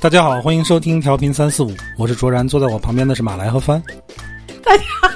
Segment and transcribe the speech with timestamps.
[0.00, 3.82] 大家好，欢迎收听调频三四五，我是卓然，坐在我旁边的是马来和帆。
[4.62, 5.08] 大家好，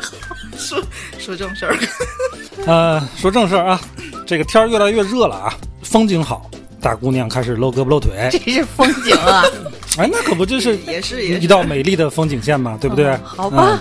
[0.59, 0.83] 说
[1.19, 1.77] 说正事儿。
[2.67, 3.81] 呃，说正事儿啊，
[4.27, 6.51] 这个天儿越来越热了啊，风景好，
[6.81, 8.29] 大姑娘开始露胳膊露腿。
[8.33, 9.45] 这是风景啊！
[9.99, 13.07] 哎，那可不就是 也是一道美丽的风景线嘛，对不对？
[13.07, 13.81] 哦好吧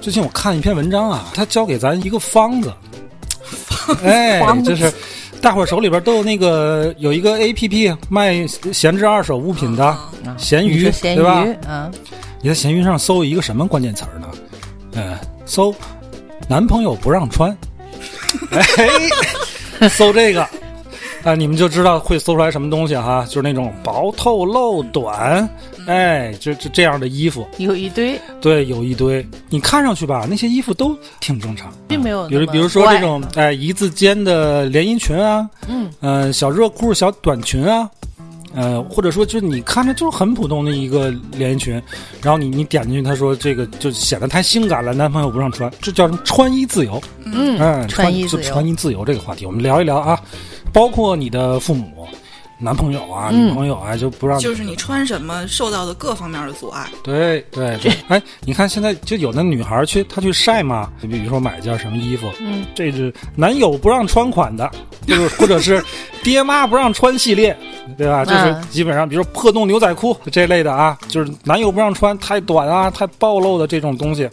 [0.00, 2.72] 最近我看一篇文章啊，他教给咱一个方子，
[4.02, 4.92] 哎方，子就是
[5.42, 11.44] 大伙儿手里边都有那个有一个 A P P 卖闲置二手物品的嗯闲鱼，对吧？
[11.68, 11.92] 嗯，
[12.40, 14.28] 你在闲鱼上搜一个什么关键词儿呢？
[14.94, 15.74] 嗯，搜
[16.48, 17.54] 男朋友不让穿，
[19.80, 20.48] 哎，搜这个。
[21.24, 25.48] 啊，你们就知道会搜出来什么东西哈，就是那种薄透露短，
[25.86, 29.24] 哎，就就这样的衣服，有一堆，对，有一堆。
[29.48, 37.88] 你看上去吧，那些衣服都挺正常，并没有比如比如说这种哎一字肩的连衣裙啊，嗯，呃小热裤、小短裙啊，
[38.54, 41.80] 呃或者说就是你看着就是很普通的一个连衣裙，
[42.20, 47.00] 然后你你点进去，他说这个就显得太性感了，男朋友不让穿，这叫什么穿衣自由？
[47.24, 50.20] 嗯，嗯，穿衣自由就穿衣自由这个话题，我们聊一聊啊，
[50.72, 52.06] 包括你的父母、
[52.58, 56.88] 男朋友啊、嗯女朋友啊，就不让就是你穿什么受到的各方面的阻碍。
[57.02, 64.70] 对对对，哎，你看现在就有那女孩去，她去晒嘛，就比如说买件什么衣服，嗯，这是男友不让穿款的，
[65.06, 65.84] 就是 或者是
[66.22, 67.56] 爹妈不让穿系列，
[67.98, 68.24] 对吧？
[68.24, 74.28] 就是嗯基本上，比如说破洞牛仔裤这类的啊，就是男友不让穿太短啊、太暴露的这种东西。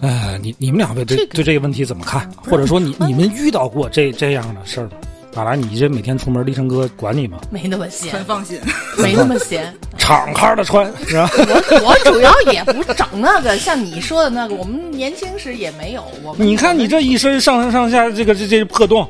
[0.00, 2.28] 哎，你你们两位对这个对这个问题怎么看？
[2.36, 4.92] 或者说你你们遇到过这这样的事儿吗？
[5.34, 7.38] 马来，你这每天出门，立成哥管你吗？
[7.50, 8.60] 没那么闲很，放心，
[8.98, 9.74] 没那么闲。
[9.96, 11.30] 敞开的穿 是吧？
[11.36, 16.04] 我我主要也不整那个，像你说的那个，我们年轻时也没有。
[16.22, 19.08] 我们你看你这一身上上上下这个这这破洞，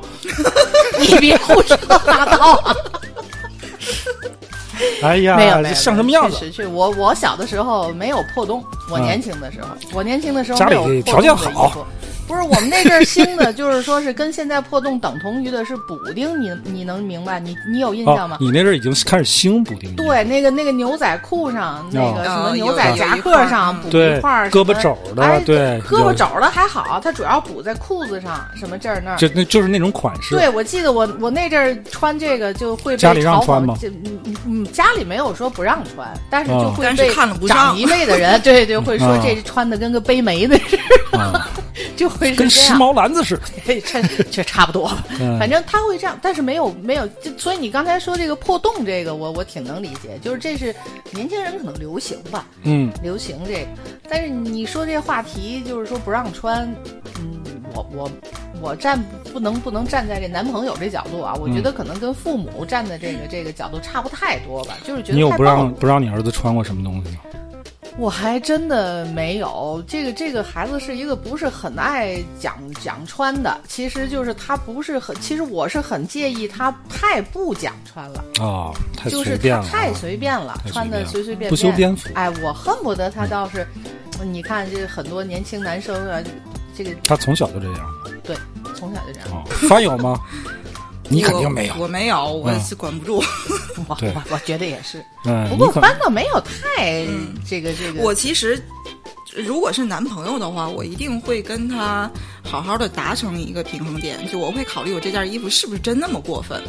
[1.01, 2.77] 你别胡说八道啊！
[5.03, 6.67] 哎呀，没有没有，像什么样子？
[6.69, 11.87] 我我小的时候没有破洞，我嗯年轻的时候，我年轻的时候家里条件好
[12.45, 17.39] 我们那阵儿兴的，就是说是跟现在破洞等同于的是补丁，你你能明白？
[17.41, 18.37] 你你有印象吗？
[18.37, 29.17] 哦你那阵儿已经开始兴补丁，对，那个那个牛仔裤上，那个什么哦牛仔夹克上补一块儿胳膊肘儿的哎对胳膊肘儿的还好，它主要补在裤子上，什么这儿那儿。
[29.17, 30.35] 就那就是那种款式。
[30.35, 40.79] 对，我记得我我那阵儿穿这个就会被家里让嘲讽穿吗就嗯嗯嗯，家里没有说不让穿，但是就会被看了不上长一辈的人，对 对，会说啊这穿的跟个背煤的似
[41.13, 41.49] 的，啊，
[41.97, 42.51] 就会是跟。
[42.51, 43.43] 时髦篮子似的。
[43.81, 44.89] 这这差不多
[45.39, 50.75] 反正他会这样，但是没有没有，就所以你刚才说这个破洞这个，我我挺能理解，就是这是
[51.13, 53.69] 年轻人可能流行吧，嗯，流行这个，
[54.09, 56.69] 但是你说这话题就是说不让穿，
[57.21, 57.41] 嗯，
[57.75, 58.11] 我我
[58.61, 67.19] 我站不能不能站在这男朋友这角度啊，我觉嗯得可能跟父母站在这个这个角度差不太多吧，就是觉得你有不让不让你儿子穿过什么东西吗？
[67.99, 83.67] 我还真的没有，这个这个孩子是一个不是很爱讲讲穿的，其实就是他不是很，其实我是很介意他太不讲穿了，啊，太就是随便了啊，他太随便了，穿的随随便便，不修边幅哎，我恨不得他倒是，
[84.25, 86.19] 你看这很多年轻男生啊，
[86.77, 87.91] 这个他从小就这样
[88.25, 88.37] 对，
[88.75, 89.29] 从小就这样。
[89.31, 89.45] 啊。
[89.69, 90.19] 发有吗？
[91.13, 91.83] 你肯定没有我。
[91.83, 93.23] 我没有，我嗯是管不住。
[93.89, 97.07] 我对我我觉得也是，嗯，不过你可班倒没有太
[97.49, 98.63] 这个这个，我其实，
[99.35, 102.11] 如果是男朋友的话，我一定会跟他
[102.45, 106.63] 好好的达成一个平衡点，就我会考虑我这件衣服是不是真那么过分，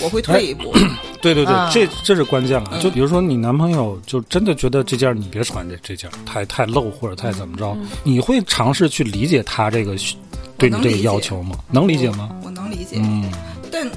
[0.00, 0.72] 我会退一步。
[1.20, 2.70] 对 对对，啊这这是关键了。
[2.74, 9.94] 嗯就比如说你男朋友就真的觉得这件你别穿这这件太太露或者太怎么着，嗯你会尝试去理解他这个
[10.56, 11.56] 对你这个要求吗？
[11.70, 12.30] 能理解吗？
[12.40, 12.46] 我？
[12.46, 13.30] 我能理解，嗯，
[13.70, 13.90] 但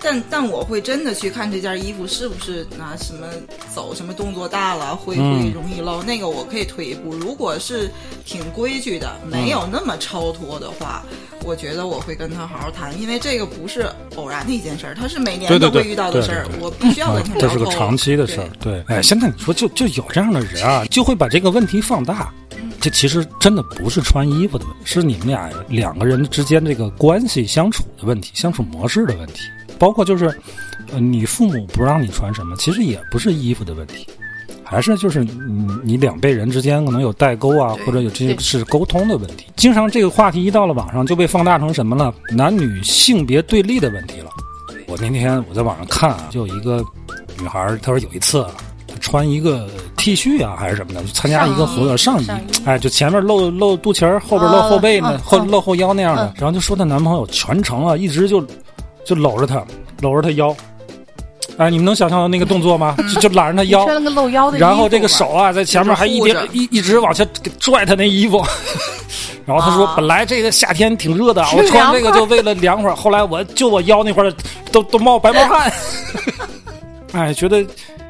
[0.00, 3.26] 但但我会真的去看这件衣服是不是拿什么
[3.74, 7.12] 走什么动作大了会会嗯容易漏，那个我可以退一步。
[7.12, 7.90] 如果是
[8.24, 11.02] 挺规矩的，没有那么超脱的话。
[11.44, 17.38] 我觉得我会跟他好好谈，因为这个不是偶然的一件事儿，他是每年都会遇到的事儿我必须要啊跟他。
[17.38, 18.48] 这是个长期的事儿。
[18.60, 22.30] 对，哎，现在你说就就有这样的人啊，就会把这个问题放大。
[22.80, 29.40] 这其实真的不是穿衣服的问题，是你们俩两个人之间这个关系相处的问题，相处模式的问题。
[29.78, 30.26] 包括就是，
[30.90, 34.04] 呃，你父母不让你穿什么，其实也不是衣服的问题，
[34.64, 39.46] 还是就是你你两辈人之间可能有代沟啊，或者有这些是沟通的问题。
[39.54, 42.12] 经常这个话题一到了网上就被放大成什么了？
[42.34, 44.30] 男女性别对立的问题了。
[44.88, 46.84] 我那天我在网上看啊，就有一个
[47.38, 48.50] 女孩，她说有一次啊，
[48.88, 49.70] 她穿一个
[50.08, 52.26] T 恤啊还是什么的，就参加一个活动上衣
[52.64, 56.32] 哎，就前面露露肚脐儿，后边露哦后背呢嗯，后嗯露后腰那样的嗯。
[56.36, 58.42] 然后就说她男朋友全程啊一直就
[59.04, 59.62] 就搂着她，
[60.00, 60.54] 搂着她腰。
[61.58, 62.96] 哎，你们能想象到那个动作吗？
[63.14, 67.22] 就就揽着她腰，穿了个露腰的衣服吧，然后这个手啊，在前面还一点一一直往下
[67.58, 68.42] 拽她那衣服。
[69.44, 72.94] 然后他说啊：“本来这个夏天挺热的，是我穿这个就为了凉快儿。
[72.94, 74.30] 后来我就我腰那块儿
[74.70, 75.72] 都都冒白毛汗。
[77.12, 77.64] 哎，觉得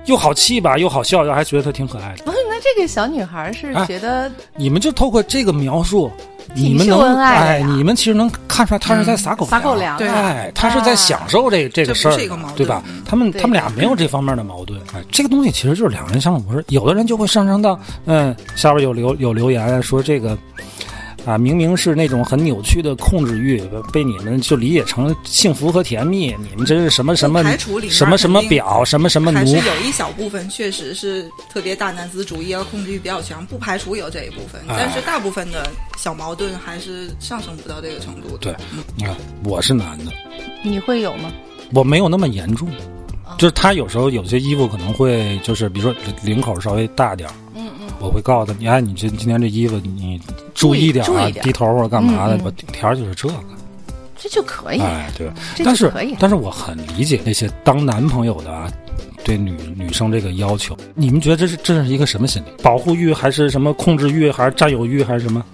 [0.09, 2.25] 又好气吧，又好笑，又还觉得她挺可爱的。
[2.25, 6.11] 不是，那这个小女孩是哎觉得你们就透过这个描述，
[6.55, 12.17] 你们能秀恩爱哎，你们其实能看出来她是在撒狗撒狗粮对啊哎，他是在享受这这个事儿
[12.57, 13.03] 对吧嗯？
[13.07, 14.81] 他们他们俩没有这方面的矛盾。
[14.95, 16.65] 哎，这个东西其实就是两人相处模式。
[16.69, 20.37] 有的人就会上升到，嗯，下边有留有留言说这个。
[21.29, 23.61] 啊，明明是那种很扭曲的控制欲，
[23.93, 26.35] 被你们就理解成幸福和甜蜜。
[26.39, 38.39] 你们这是什么什么排除里面什么什么表，什么什么奴还是，有一小部分确实是特别大男子主义啊，控制欲比较强，不排除有这一部分，哎但是大部分的小矛盾还是上升不到这个程度。
[38.39, 38.55] 对，
[38.97, 39.15] 你看
[39.45, 40.13] 我是男的，
[40.63, 41.31] 你会有吗？
[41.75, 42.67] 我没有那么严重，
[43.37, 47.35] 就是他有时候有些衣服可能会就是比如说领口稍微大点儿
[48.01, 50.21] 我会告诉他，你哎，你这今天这衣服你
[50.55, 53.35] 注意点啊低头或者干嘛的我顶天儿就是这个，
[54.17, 54.81] 这就可以。
[54.81, 55.31] 哎，对。
[55.65, 58.71] 但是可以但是我很理解那些当男朋友的啊，
[59.25, 60.77] 对女女生这个要求。
[60.95, 62.63] 你们觉得这是这是一个什么心理？
[62.63, 65.45] 保护欲还是什么控制欲，还是占有欲，还是什么？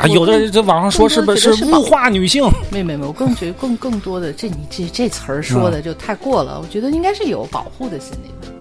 [0.00, 2.44] 啊，有的这网上说是不是物化女性？
[2.70, 8.52] 没没没，我更觉得更更多的这你这这词儿说的嗯就太过了，我觉得应该是有保护的心理的。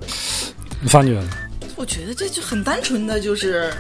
[0.80, 1.22] 你发觉
[1.82, 3.74] 我觉得这就很单纯的就是，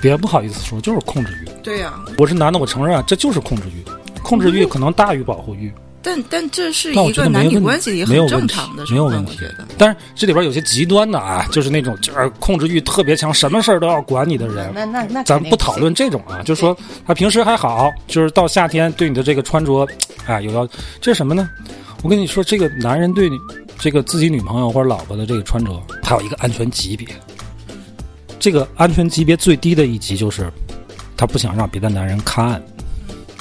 [0.00, 1.48] 别不好意思说，就是控制欲。
[1.60, 3.82] 对呀、我是男的，我承认啊，这就是控制欲，
[4.22, 5.72] 控制欲可能大于保护欲。
[6.00, 9.40] 但但这是一个男女关系里很正没有问题常的，没有问题。
[9.76, 14.70] 但是这里边有些极端的啊，就是那种就是控制欲特别强，什么事儿都要管你的人。
[14.72, 19.84] 那那那咱不讨论这种啊，就是说他平时还好，就是到夏天对你的这个穿着，
[20.24, 20.64] 啊有要，
[21.00, 21.50] 这是什么呢？
[22.04, 23.36] 我跟你说，这个男人对你
[23.78, 27.06] 这个自己女朋友或者老婆的这个穿着，他有一个安全级别。
[28.38, 30.50] 这个安全级别最低的一级就是，
[31.16, 32.62] 他不想让别的男人看。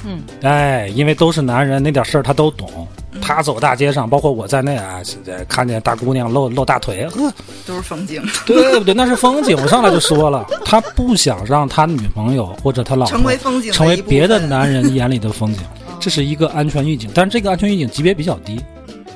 [0.05, 2.87] 嗯，哎，因为都是男人，那点事儿他都懂。
[3.21, 7.33] 他走大街上，包括我在内啊，现在看见大姑娘露露大腿，呵，
[7.65, 8.93] 都是风景，对不对？
[8.93, 9.57] 那是风景。
[9.59, 15.61] 我上来就说了， 他不想让他女朋友或者他老婆成为风景成为别的男人眼里的风景，
[15.99, 17.09] 这是一个安全预警。
[17.13, 18.61] 但是这个安全预警级别比较低，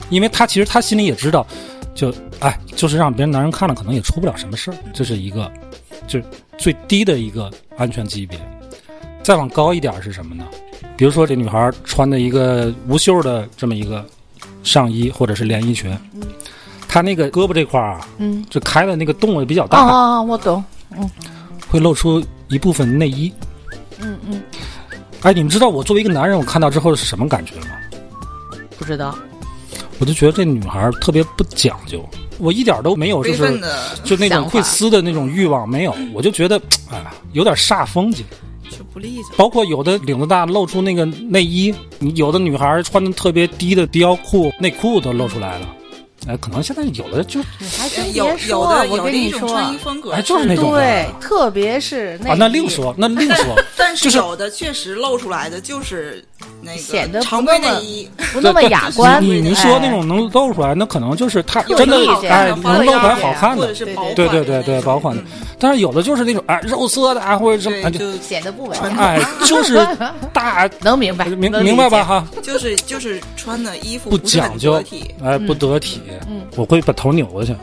[0.10, 1.46] 因为他其实他心里也知道，
[1.96, 4.78] 就哎，就是让别人男人看了，可能也出不了什么事儿。
[4.94, 5.52] 这是一个，
[6.08, 6.26] 就是
[6.58, 8.40] 最低的一个安全级别。
[9.22, 10.46] 再往高一点是什么呢？
[10.98, 14.06] 比如说这女孩穿的一个无袖的这么一个
[14.64, 15.96] 上衣或者是连衣裙，
[16.88, 20.64] 她那个胳膊这块儿啊，嗯，就开的那个洞也比较哦大，哦，我懂。
[20.98, 21.10] 嗯
[21.70, 23.32] 会露出一部分内衣。
[24.00, 24.42] 嗯嗯，
[25.22, 27.68] 哎，你们知道我作为一个男人，我看到之后是什么感觉吗？
[28.76, 29.16] 不知道。
[30.00, 32.08] 我就觉得这女孩特别不讲究，
[32.38, 33.62] 我一点都没有就是
[34.04, 37.04] 就那种会撕的那种欲望没有，我就觉得哎
[37.34, 38.26] 有点煞风景。
[39.36, 41.74] 包括有的领子大露出那个内衣，
[42.16, 45.68] 有的女孩穿的特别低的低腰裤、内裤都露出来了。
[46.30, 53.56] 哎，可能现在有的就你还真有有别说，的我跟你有的一种说，穿衣风格哎就是那种对，特别是啊，那另说，那另说。
[53.76, 56.24] 但就是是有的确实露出来的就是
[56.62, 59.20] 那个显得不常规那么内衣，不那么雅观。
[59.24, 61.98] 你你说那哎种能露出来，那可能就是他有真的
[62.30, 65.48] 哎能露出来好看的，或者是薄对对对对薄款的嗯。
[65.58, 68.80] 但是有的就是那种哎肉色的啊，或者什么哎就显得不稳。
[68.98, 69.76] 哎 就是
[70.32, 71.52] 大能明白，明？
[71.64, 72.28] 明白吧哈？
[72.44, 74.84] 就是就是穿的衣服不讲究，
[75.24, 77.56] 哎不得体嗯，我会把头扭过去，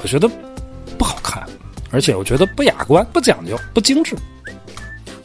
[0.00, 0.30] 我觉得
[0.96, 1.42] 不好看，
[1.90, 4.14] 而且我觉得不雅观、不讲究、不精致。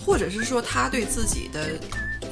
[0.03, 1.67] 或者是说他对自己的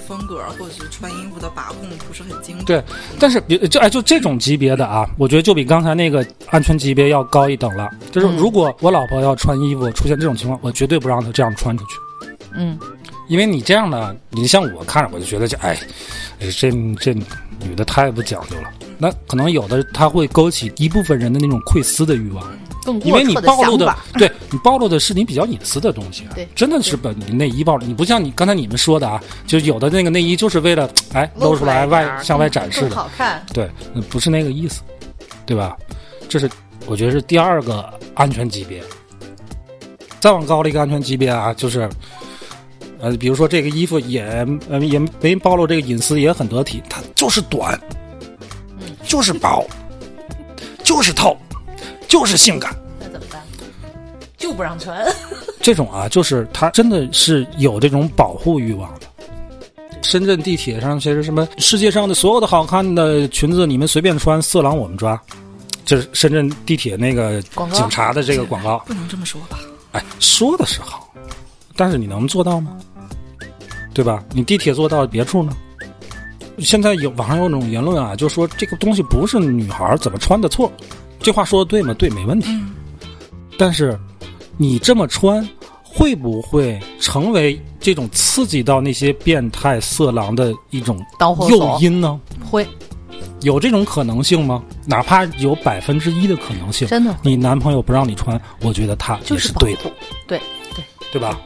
[0.07, 2.65] 风格或者是穿衣服的把控不是很精准。
[2.65, 2.83] 对，
[3.19, 7.91] 但是比就哎就这种级别的啊，我觉得就比刚才那个安全级别要高一等了。
[8.11, 11.91] 就是嗯如果我老婆要穿衣服出现这种情况，我绝对不让她这样穿出去。
[12.55, 12.79] 嗯，
[13.27, 15.77] 因为你这样的，你像我看着我就觉得这哎，
[16.39, 17.13] 哎这这
[17.59, 18.69] 女的太不讲究了。
[18.97, 22.43] 那可能有的她会勾起一部分人的那种窥私的欲望，
[22.83, 27.85] 更因为你暴露的。，对你暴露的是你比较隐私的东西啊，对真的是把你内衣暴露。
[27.85, 33.43] 你不像你刚才你们说的啊，就有的那个内衣就是为了哎露出来外向外展示的，好看。
[33.53, 34.81] 对，嗯不是那个意思，
[35.45, 35.77] 对吧？
[36.27, 36.49] 这是
[36.87, 38.81] 我觉得是第二个安全级别。
[40.19, 41.87] 再往高的一个安全级别啊，就是，
[42.99, 44.23] 呃，比如说这个衣服也
[44.69, 47.79] 呃也没暴露这个隐私，也很得体，它就是短，
[49.05, 49.65] 就是薄，
[50.83, 51.37] 就是透，
[52.07, 52.75] 就是性感。
[52.99, 53.41] 那怎么办？
[54.37, 55.05] 就不让穿。
[55.61, 59.07] 这种啊，就是他真的是有这种保护欲望的。
[60.03, 61.47] 深圳地铁上写着什么？
[61.57, 65.19] 世界上的所有的好看的裙子，你们随便穿，色狼我们抓。
[65.83, 68.79] 这是深圳地铁那个警察的这个广告。
[68.87, 69.59] 不能这么说吧？
[69.93, 71.06] 哎，说的是好，
[71.77, 72.75] 但是你能做到吗？
[73.93, 74.23] 对吧？
[74.33, 75.55] 你地铁做到别处呢？
[76.59, 80.71] 现在有网上有种言论啊，就说这个东西不是女孩怎么穿的错，
[81.19, 81.93] 这话说的对吗？
[81.93, 82.49] 对，没问题。
[82.51, 82.73] 嗯
[83.59, 83.99] 但是
[84.55, 85.43] 你这么穿，
[85.83, 91.03] 会不会成为这种刺激到那些变态色狼的一种
[91.49, 92.19] 诱因呢？
[92.51, 92.67] 会
[93.41, 94.63] 有这种可能性吗？
[94.85, 99.91] 哪怕有百分之一的可能性，真的你男朋友不让你穿，我觉得他也就是对的。
[100.27, 100.39] 对
[100.75, 101.39] 对，对吧？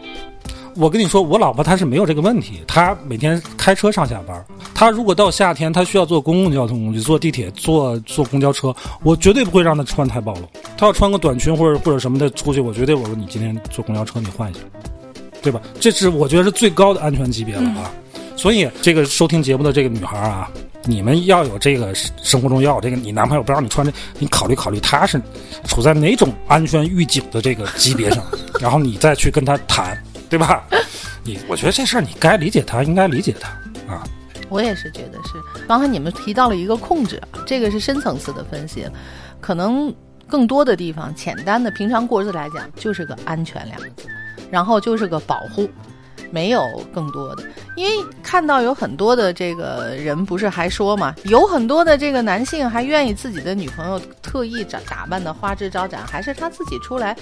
[0.82, 4.44] 我跟你说，我老婆她是没有这个问题，她每天开车上下班。
[4.74, 10.42] 她如果到夏天，她需要坐公共交通工具，坐地铁、坐坐公交车，我绝对不会让她穿太暴露。
[10.76, 14.60] 她要穿个短裙或者或者什么的出去，我绝对我说你今天坐公交车你换一下，
[15.44, 15.62] 对吧？
[15.80, 17.92] 这是我觉得是最高的安全级别了啊。
[18.36, 20.50] 所以这个收听节目的这个女孩啊，
[20.86, 25.22] 你们要有这个生活中要有这个，你男朋友不让你穿这，你考虑考虑他是
[25.66, 28.26] 处在哪种安全预警的这个级别上，
[28.60, 29.96] 然后你再去跟他谈，
[30.32, 30.64] 对吧？
[31.24, 33.50] 你我觉得这事儿你该理解他，应该理解他
[33.94, 34.02] 啊。
[34.50, 35.34] 我也是觉得是。
[35.68, 38.88] 刚才你们提到了一个控制啊，这个是深层次的分析，
[39.40, 39.94] 可能
[40.28, 44.08] 更多的地方，简单的平常过日子来讲，就是个安全两个字，
[44.50, 45.70] 然后就是个保护。
[46.34, 47.44] 没有更多的，
[47.76, 47.92] 因为
[48.24, 57.14] 看到有很多的这个人不是还说嘛，有很多的这个男性还愿意自己的女朋友特意打打扮的花枝招展，还是他自己出来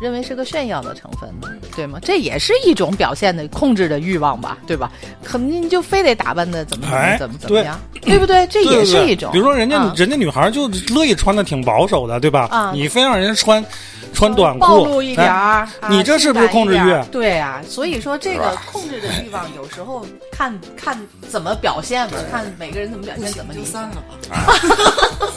[0.00, 1.98] 认为是个炫耀的成分呢，对吗？
[2.02, 4.90] 这也是一种表现的控制的欲望吧，对吧？
[5.24, 8.46] 肯定就非得打扮的怎么怎么哎怎么怎么样，对不对？
[8.48, 12.46] 这也是一种，比如说人家、啊人家女孩就乐意穿的挺保守的，对吧？
[12.50, 13.64] 啊你非让人家穿
[14.16, 23.52] 穿短裤，暴露一点儿，哎啊你这是不是控制欲对啊，所以说这个控制的欲望有时候看看怎么表现吧，看每个人怎么表现，怎么。
[23.54, 24.16] 就散了吧。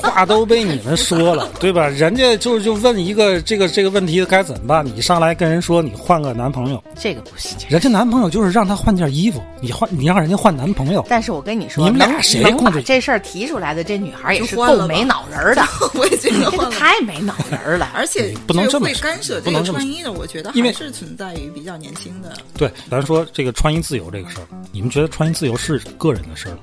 [0.02, 1.88] 话都被你们说了， 对吧？
[1.88, 4.86] 人家就就问一个这个这个问题该怎么办？
[4.86, 7.58] 你上来跟人说你换个男朋友，这个不行。
[7.68, 15.62] 人家男朋友就是让他换件衣服，你换你让人家换男朋友，但是我跟你说，你们俩谁控制这事儿提出来的这女孩也是够没脑仁儿的，
[15.96, 16.70] 我也觉得这个。
[16.70, 17.90] 太没脑仁儿了。
[17.94, 22.36] 而且不能这么会干涉这个穿衣的，我觉得还是存在于比较年轻的。
[22.56, 26.60] 对，咱说这个穿衣自由这个事儿，你们觉得穿衣自由是个人的事儿吗？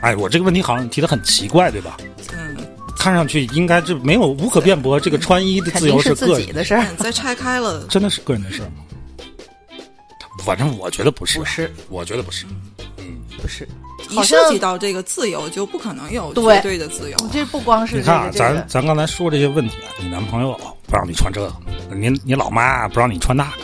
[0.00, 1.96] 哎，我这个问题好像提的很奇怪，对吧？
[2.32, 2.56] 嗯，
[2.98, 8.84] 看上去应该就没有无可辩驳，这个穿衣的自由是自个人，己的事儿，嗯再拆开了， 真的是个人的事儿吗？
[10.44, 12.46] 反正我觉得不是，不是，我觉得不是。
[12.98, 13.66] 嗯不是？
[14.12, 17.16] 一涉及到这个自由，就不可能有对绝对的自由。
[17.32, 20.52] 这不光是你看啊，这个，咱咱刚才说这些问题啊，你男朋友
[20.86, 21.52] 不让你穿这个，
[21.94, 23.62] 你你老妈不让你穿那个，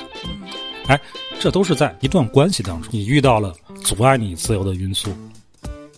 [0.89, 1.01] 哎，
[1.39, 5.11] 这都是在一段关系当中，你遇到了阻碍你自由的因素，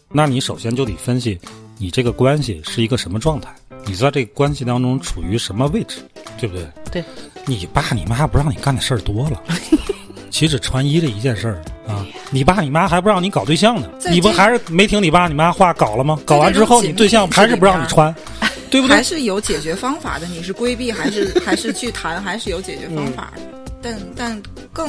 [0.09, 1.39] 那你首先就得分析
[1.79, 3.55] 你这个关系是一个什么状态，
[3.85, 5.99] 你在这个关系当中处于什么位置，
[6.39, 6.69] 对不对？
[6.91, 7.05] 对，
[7.47, 9.43] 你爸你妈不让你干的事儿多了。
[10.41, 12.07] 岂止穿衣这一件事儿啊！
[12.31, 16.19] 你爸你妈还不让你搞对象呢，你不还是没听你爸你妈话搞了吗？
[16.25, 18.15] 搞完之后，你对象还是不让你穿，
[18.71, 19.03] 对不对还？
[19.03, 20.27] 是有解决方法的。
[20.29, 23.43] 你是规避还是 还是去谈，还是有解决方法的。
[23.83, 24.43] 但但
[24.73, 24.89] 更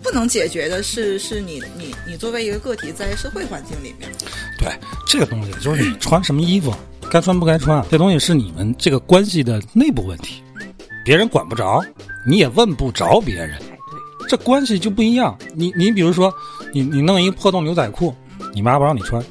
[0.00, 4.08] 不能解决的是，是你你你作为一个个体在社会环境里面，
[4.60, 4.72] 对，
[5.08, 6.72] 这个东西就是你穿什么衣服，
[7.10, 10.40] 该穿不该穿，这东西是你们这个关系的内部问题，
[11.04, 11.84] 别人管不着，
[12.24, 13.58] 你也问不着别人，
[14.28, 15.36] 这关系就不一样。
[15.54, 16.32] 你你比如说，
[16.72, 18.14] 你你弄一破洞牛仔裤，
[18.52, 19.22] 你妈不让你穿，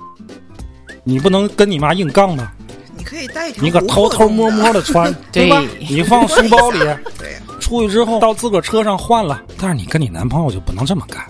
[1.03, 2.53] 你不能跟你妈硬杠吧？
[2.97, 5.61] 你可以带一条你可偷偷摸摸的 穿，对吧？
[5.79, 6.79] 你放书包里，
[7.19, 11.21] 对，出去之后到自个儿车上换了，但是你跟你男朋友就不能这么干，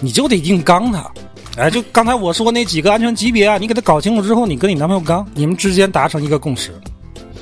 [0.00, 1.10] 你就得硬刚他。
[1.56, 6.72] 哎，就刚才我说那几个安全级别啊，你给他搞清楚之后，你跟你男朋友刚，你们之间达成一个共识，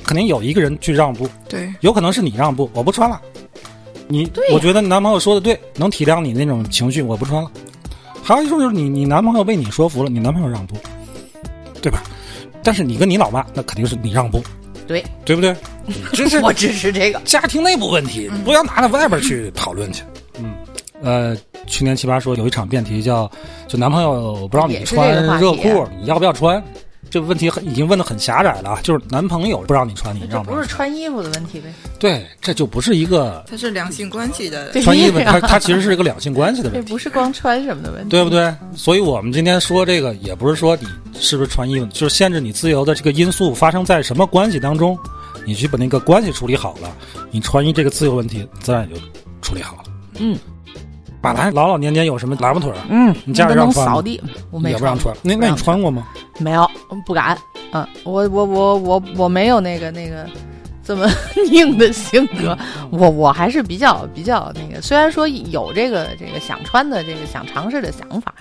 [0.03, 3.19] 肯定有一个人去让步，对，有可能是你让步，我不穿了。
[4.11, 7.49] 你，我觉得你男朋友说的对，能体谅你那种情绪，我不穿了。
[8.23, 10.75] 还有一种就是你，你男朋友被你说服了，你男朋友让步，
[11.81, 12.03] 对吧？
[12.63, 14.43] 但是你跟你老妈，那肯定是你让步，
[14.85, 15.55] 对，对不对？
[16.13, 17.19] 支持我支持这个。
[17.21, 20.03] 家庭内部问题，不要拿到外边去讨论去。
[20.37, 20.53] 嗯，
[21.01, 23.29] 呃，去年奇葩说有一场辩题叫，
[23.67, 26.63] 就男朋友不让你穿热裤，你要不要穿？
[27.11, 31.71] 这个问题很已经问的很狭窄了啊，就是男朋友不让你穿，你知道吗不是穿衣服的问题呗？
[31.99, 38.55] 对，这就不是一个它是两性关系的对穿衣服， 它它其实是一个两性关系的问题，不是光穿什么的问题，对不对？
[38.73, 40.87] 所以我们今天说这个，也不是说你
[41.19, 44.97] 是不是穿衣服，就是限制你自由的这个因素发生在什么关系当中，
[45.45, 46.95] 你去把那个关系处理好了，
[47.29, 49.01] 你穿衣这个自由问题自然也就
[49.41, 49.83] 处理好了。
[50.17, 50.37] 嗯
[51.21, 52.77] 马兰老老年间有什么喇叭腿儿？
[52.89, 56.07] 嗯，你家里让穿扫地，我没也不让穿，那那你穿过吗？
[56.39, 56.67] 没有，
[57.05, 57.37] 不敢。
[57.73, 60.27] 嗯，我我我我我没有那个那个
[60.91, 61.09] 这么
[61.51, 62.57] 硬的性格，
[62.89, 64.81] 我我还是比较比较那个。
[64.81, 68.33] 虽然说有这个这个想穿的这个想尝试的想法，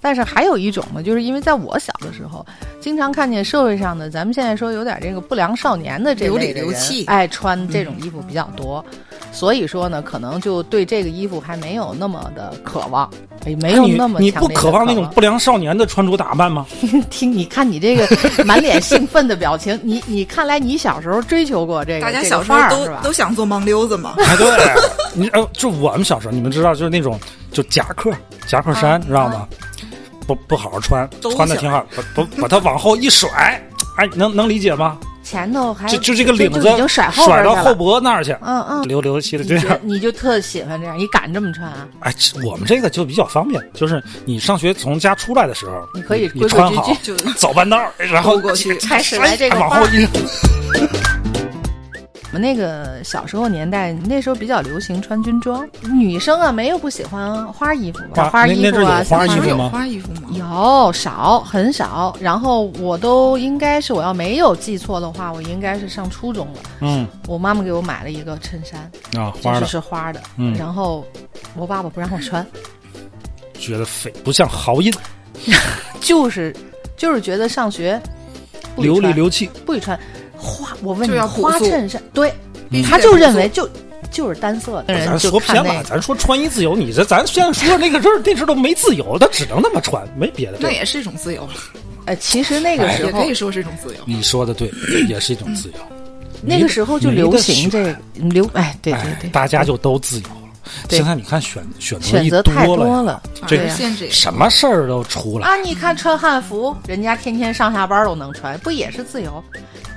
[0.00, 2.46] 但是还有一种呢，就是因为在我小的时候，
[2.80, 8.82] 经常看见社会上的咱们现在说有点这个不良少年的这流里类的人流气爱穿这种衣服比较多。
[9.30, 13.08] 所以说呢，可能就对这个衣服还没有那么的渴望，
[13.44, 16.66] 哎没有那么你不渴望那种不良少年的穿着打扮吗？
[17.10, 18.08] 听你看你这个
[18.44, 22.86] 满脸兴奋的表情，你你看来你小时候追求过这个，大家小时候都？
[23.02, 24.14] 都想做盲溜子嘛。
[24.18, 24.46] 哎，对，
[25.14, 27.18] 你呃，就我们小时候，你们知道，就是那种
[27.52, 28.10] 就夹克
[28.46, 29.46] 夹克衫，啊知道吗？
[30.26, 33.28] 不不好好穿，穿的挺好，把把把它往后一甩，
[33.96, 34.98] 哎，能能理解吗？
[35.24, 37.74] 前头还就就这个领子已经甩后边甩到后。
[37.74, 39.78] 脖那儿去，嗯嗯，流流气的这样。
[39.82, 41.86] 你就特喜欢这样，你敢这么穿啊？
[42.00, 42.14] 哎，
[42.44, 50.08] 我们这个就比较方便，就是你上学从家出来的时候，你可以穿好，就走半道，然后过去开始来这个哎往后一扔，
[52.30, 58.28] 我们那个小时候年代，那时候比较流行穿军装，女生啊没有不喜欢花衣服吧？
[58.28, 59.70] 花衣服啊，花衣服吗？
[59.70, 60.28] 花衣服吗？
[60.32, 66.60] 有少很少，然后我都应该是我要没有记错的话，我应该是上初中了。
[66.80, 67.06] 嗯。
[67.26, 70.54] 我妈妈给我买了一个衬衫，啊，花的，是花的，嗯。
[70.54, 71.06] 然后
[71.56, 72.46] 我爸爸不让我穿，
[73.58, 74.92] 觉得匪不像豪音，
[75.98, 76.54] 就是
[76.94, 77.98] 就是觉得上学
[78.76, 79.48] 流里流气。
[79.64, 79.96] 不许穿。
[79.96, 80.04] 花，
[80.82, 82.32] 我问就你要花衬衫，对，
[82.84, 83.68] 他就认为就
[84.10, 90.58] 就是单色的人咱说偏了，看那个，咱说穿衣自由，你这咱现在说那个事儿，那阵儿都没自由，他只能那么穿，没别的。
[90.60, 91.50] 那也是一种自由了，
[92.06, 94.00] 呃，其实那个哎时候也可以说是一种自由。
[94.06, 94.70] 你说的对，
[95.08, 95.74] 也是一种自由。
[96.40, 100.26] 那个时候就流行这个流，哎，对对哎对，大家就都自由
[100.88, 105.46] 现在你看选选择一选择太多了，这对呀限制也什么事儿都出来。
[105.46, 105.56] 啊！
[105.56, 109.42] 你看穿汉服，人家天天上下班都能穿，不也是自由？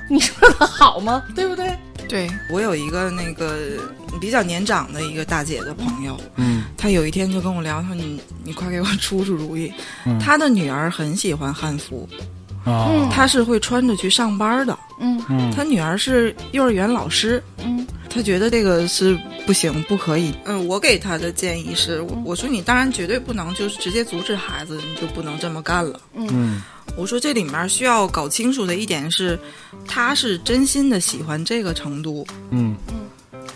[0.08, 1.22] 你说的好吗？
[1.34, 1.72] 对不对？
[2.08, 3.56] 对我有一个那个
[4.20, 9.72] 比较年长的一个大姐的朋友，嗯她有一天就跟我聊，她说你你快给我出出主意。
[10.04, 12.06] 嗯她的女儿很喜欢汉服，
[12.64, 14.78] 啊，他是会穿着去上班的。
[14.98, 15.22] 嗯。
[15.28, 15.50] 嗯。
[15.54, 17.86] 他女儿是幼儿园老师，嗯。
[18.08, 20.34] 他觉得这个是不行，不可以。
[20.44, 26.00] 嗯，我给他的建议是，我我说你当然绝对不能就是直接阻止孩子，你就不能这么干了。
[26.14, 26.62] 嗯。
[26.94, 29.38] 我说这里面需要搞清楚的一点是，
[29.88, 32.76] 他是真心的喜欢这个程度，嗯。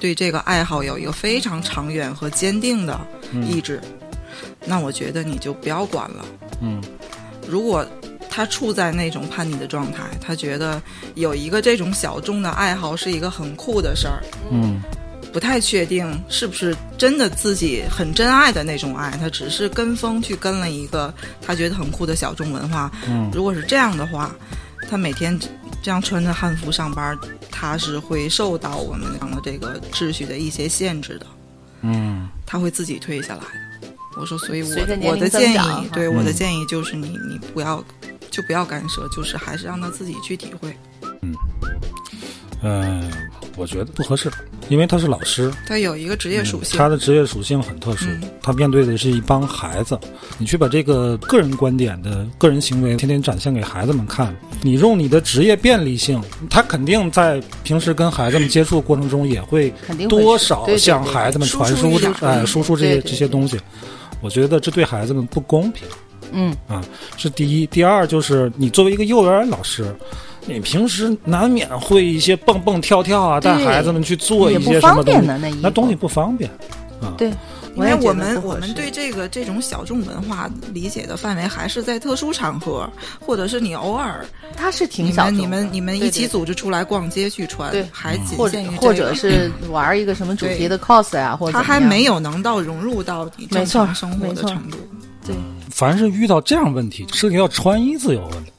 [0.01, 3.01] 对这个爱好有一个非常长远和坚定的
[3.47, 3.81] 意志，
[4.65, 6.25] 那我觉得你就不要管了。
[6.61, 6.83] 嗯。
[7.47, 7.87] 如果
[8.29, 10.81] 他处在那种叛逆的状态，他觉得
[11.15, 14.81] 有一个这种小众的爱好是一个很酷的事儿，嗯。
[15.33, 21.13] 不太确定是不是真的自己很真爱的那种爱，他只是跟风去跟了一个
[21.43, 22.91] 他觉得很酷的小众文化。
[23.07, 23.31] 嗯。
[23.35, 24.35] 如果是这样的话，
[24.89, 25.39] 他每天
[25.83, 27.19] 这样穿着汉服上班，
[27.51, 31.27] 他是会受到我们讲的这个秩序的一些限制的，
[31.83, 32.29] 嗯。
[32.47, 33.89] 他会自己退下来的。
[34.19, 37.85] 我说，所以我的建议，对嗯我的建议就是你你不要
[38.37, 40.77] 就不要干涉，就是还是让他自己去体会。
[41.23, 41.35] 嗯，
[42.63, 43.11] 嗯
[43.57, 44.31] 我觉得不合适，
[44.69, 49.99] 因为他是老师，他有一个职业属性，他的职业属性很特殊，嗯他面对的是一帮孩子。
[50.37, 63.59] 你去把这个个人观点的个人行为天天展现给孩子们看，你用你的职业便利性，他肯定在平时跟孩子们接触过程中也会肯定会多少向孩子们传输哎输出这些这些东西。
[64.21, 65.89] 我觉得这对孩子们不公平。
[66.33, 66.57] 嗯。
[66.69, 66.83] 啊，
[67.17, 67.67] 是第一。
[67.67, 69.95] 第二就是你作为一个幼儿园老师，
[70.47, 76.51] 你平时难免会一些蹦蹦跳跳啊，带孩子们去做一些什么方东西，便的那衣服那东西不方便。
[77.01, 77.15] 啊。
[77.19, 77.31] 对，
[77.75, 82.89] 因为我们我们对这个这种小众文化理解的范围还是在特殊场合，
[83.21, 84.25] 或者是你偶尔
[84.57, 85.43] 他是挺你小众的。
[85.43, 87.87] 们你们你们一起组织出来逛街去穿，对。
[87.93, 94.79] 还仅限于这个或者是玩一个什么主题的 cos 呀、或者他还没有能到融入到你正常生活的程度。
[95.67, 98.53] 对凡是遇到这样问题，涉及到穿衣自由问题，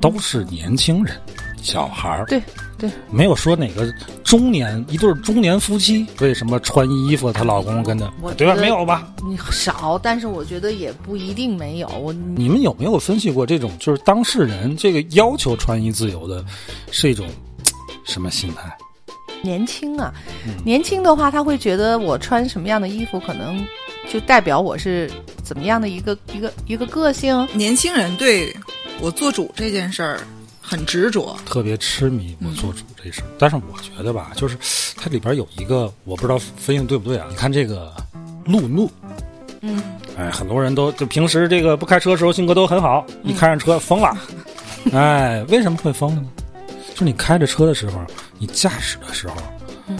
[0.00, 1.14] 都是年轻人、
[1.62, 2.24] 小孩儿。
[2.26, 2.42] 对
[2.78, 3.92] 对，没有说哪个
[4.24, 8.56] 中年一对中年夫妻为什么穿衣服，她老公跟着我，对吧？
[8.56, 9.06] 没有吧？
[9.24, 11.88] 你少，但是我觉得也不一定没有。
[12.00, 16.44] 我你们有没有分析过这种就是当事人这个要求穿衣自由的，
[16.90, 17.24] 是一种
[18.04, 18.76] 什么心态？
[19.44, 20.12] 年轻啊，
[20.46, 23.64] 嗯年轻的话，他会觉得我穿什么样的衣服，可能
[24.12, 25.10] 就代表我是
[25.42, 27.48] 怎么样的一个一个一个个性。
[27.54, 28.54] 年轻人对
[29.00, 30.20] 我做主这件事儿
[30.60, 34.56] 很执着，特别痴迷我做主这事儿，但是我觉得吧，就是
[34.96, 37.26] 它里边有一个我不知道分析对不对啊？
[37.30, 37.90] 你看这个
[38.44, 38.90] 路怒，
[39.62, 39.82] 嗯，
[40.18, 44.14] 哎，很多人都就平时这个不开车的时候性格都很好，一开上车疯了，
[44.92, 46.24] 哎，为什么会疯呢？
[46.92, 47.98] 就是你开着车的时候，
[48.38, 49.36] 你驾驶的时候，
[49.88, 49.96] 嗯。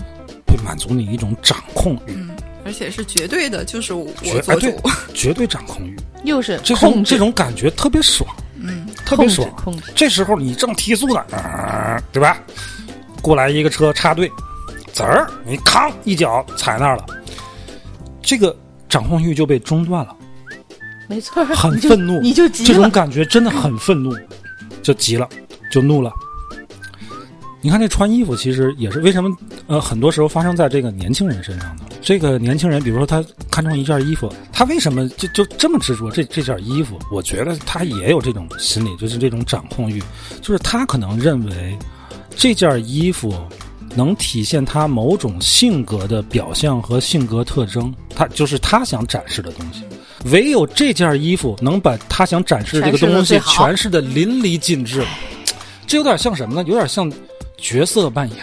[0.46, 2.31] 会满足你一种掌控欲，嗯，
[2.64, 8.29] 而且是绝对的，就是我绝哎对做主，绝对掌控欲， 又是这种控制这种感觉特别爽，
[8.61, 9.48] 嗯，特别爽。
[9.57, 9.92] 控制。
[9.94, 12.40] 这时候你正提速呢，呃对吧？
[13.20, 14.31] 过来一个车插队，
[14.92, 17.07] 滋儿，你扛一脚踩那儿了，
[18.22, 18.57] 这个
[18.88, 20.16] 掌控欲就被中断了，
[21.09, 22.90] 没错，很愤怒，你就急这种。
[22.90, 24.16] 感觉真的 很愤怒，
[24.83, 25.29] 就急了，
[25.70, 26.12] 就怒了。
[27.61, 29.31] 你看这穿衣服，其实也是为什么？
[29.68, 31.81] 呃，很多时候发生在这个年轻人身上呢。
[32.02, 36.98] 这个年轻人，比如说他看中一件衣服，他为什么就就这么执着这这件衣服？
[37.12, 40.02] 我觉得他也有这种心理，就是这种掌控欲，
[40.40, 41.78] 就是他可能认为
[42.36, 43.32] 这件衣服
[43.94, 49.82] 能体现他某种性格的表象和性格特征，他就是他想展示的东西。
[50.26, 55.04] 唯有这件衣服能把他想展示的这个东西诠释的淋漓尽致。
[55.86, 56.64] 这有点像什么呢？
[56.68, 57.12] 有点像
[57.58, 58.38] 角色扮演，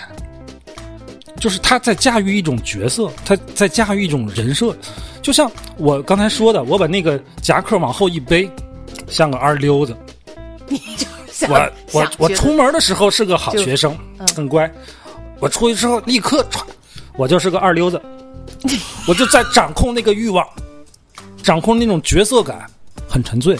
[1.39, 4.75] 就是他在驾驭一种角色，他在驾驭一种人设。
[5.21, 8.49] 就像我刚才说的，我把那个夹克往后一背，
[9.07, 9.95] 像个二溜子。
[10.67, 14.69] 你就想我我我出门的时候是个好学生，嗯很乖。
[15.39, 16.61] 我出去之后立刻歘，
[17.15, 18.01] 我就是个二溜子，
[19.07, 20.45] 我就在掌控那个欲望，
[21.41, 22.69] 掌控那种角色感，
[23.07, 23.57] 很沉醉。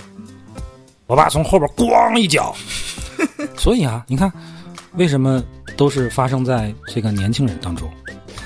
[1.07, 2.53] 我爸从后边咣一脚，
[3.57, 4.31] 所以啊，你看，
[4.95, 5.41] 为什么
[5.79, 7.89] 都是发生在这个年轻人当中？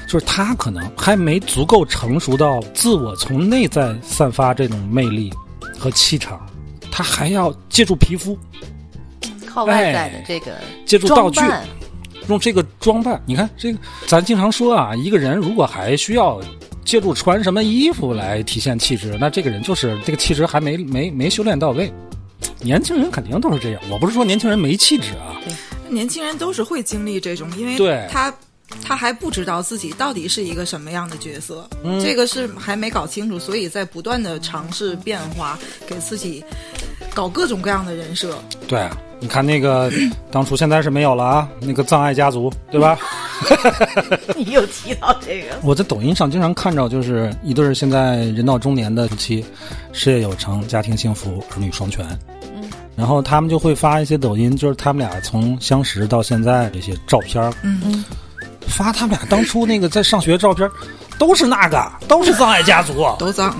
[0.07, 5.33] 就是他可能还没足够成熟到自我从内在散发这种魅力
[5.79, 6.39] 和气场，
[6.91, 8.37] 他还要借助皮肤，
[9.47, 10.51] 靠外在的这个
[10.85, 11.41] 借助道具，
[12.27, 13.19] 用这个装扮。
[13.25, 16.39] 你看这个，咱经常说啊，一个人如果还需要
[16.85, 21.91] 借助穿什么衣服来体现气质，那这个人就是这个气质还没没没修炼到位。
[22.61, 25.41] 年轻人肯定都是这样，我不是说年轻人没气质啊，
[25.93, 28.33] 年轻人都是会经历这种，因为对他
[28.81, 36.43] 他还不知道自己到底是一个什么样的角色，嗯这个是还没搞清楚，所以在不断的尝试变化，给自己
[37.13, 38.37] 搞各种各样的人设。
[38.67, 39.91] 对啊，你看那个
[40.31, 42.97] 当初现在是没有了啊，那个葬爱家族，对吧？
[44.35, 49.45] 你又提到这个， 我在抖音上经常看着，就是一对儿现在人到中年的夫妻，
[49.91, 52.05] 事业有成，家庭幸福，儿女双全。
[52.95, 58.03] 嗯，然后他们就会发一些抖音，就是他们俩从相识到现在这些照片嗯，嗯。
[58.65, 60.71] 发他们俩当初那个在上学照片儿，
[61.19, 63.53] 都是那个，都是葬爱家族，都脏，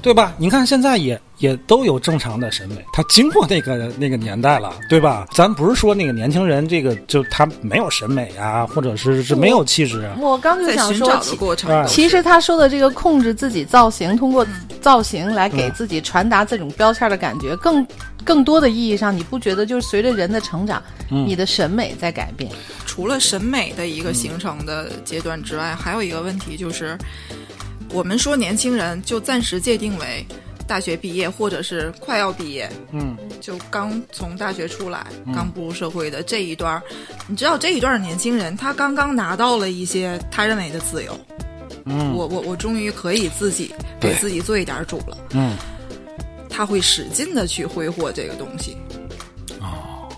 [0.00, 0.32] 对吧？
[0.38, 5.26] 你看现在也也都有正常的审美，他经过那个那个年代了，对吧？
[5.34, 11.84] 咱不是说那个年轻人这个就他没有审美啊，或者是是没有气质啊，我刚就想说，的其过程哎。
[11.86, 17.86] 其实他说的这个控制自己造型，通过嗯造型来给自己传达这种标签的感觉，更
[18.24, 22.50] 更多的意义上，你不觉得就是随着人的成长，嗯你的审美在改变？
[22.86, 26.96] 除了审美的一个形成的阶段之外，还有一个问题就是，
[27.92, 30.26] 我们说年轻人就暂时界定为
[30.66, 36.82] 大学毕业或者是快要毕业，嗯，就刚从大学出来、刚步入社会的这一段儿，
[37.28, 41.18] 你知道这一段儿年轻人，他刚刚拿到了一些他认为的自由，
[41.84, 42.12] 嗯。
[42.14, 45.56] 我我我终于可以自己给自己做一点主了，嗯，
[46.48, 48.76] 他会使劲的去挥霍这个东西。
[49.60, 50.08] 哦，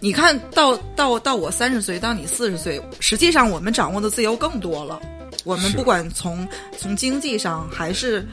[0.00, 5.00] 你看到到到我三十岁，到你四十岁，实际上我们掌握的自由更多了。
[5.44, 6.46] 我们不管从
[6.76, 8.26] 从经济上还是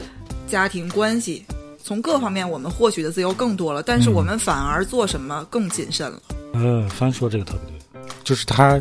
[0.54, 1.44] 家庭关系，
[1.82, 6.20] 从各方面我们获取的自由更多了，但是嗯我们反而做什么更谨慎了。
[6.52, 8.80] 呃，帆说这个特别对，就是他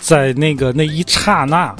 [0.00, 1.72] 在那个那一刹那，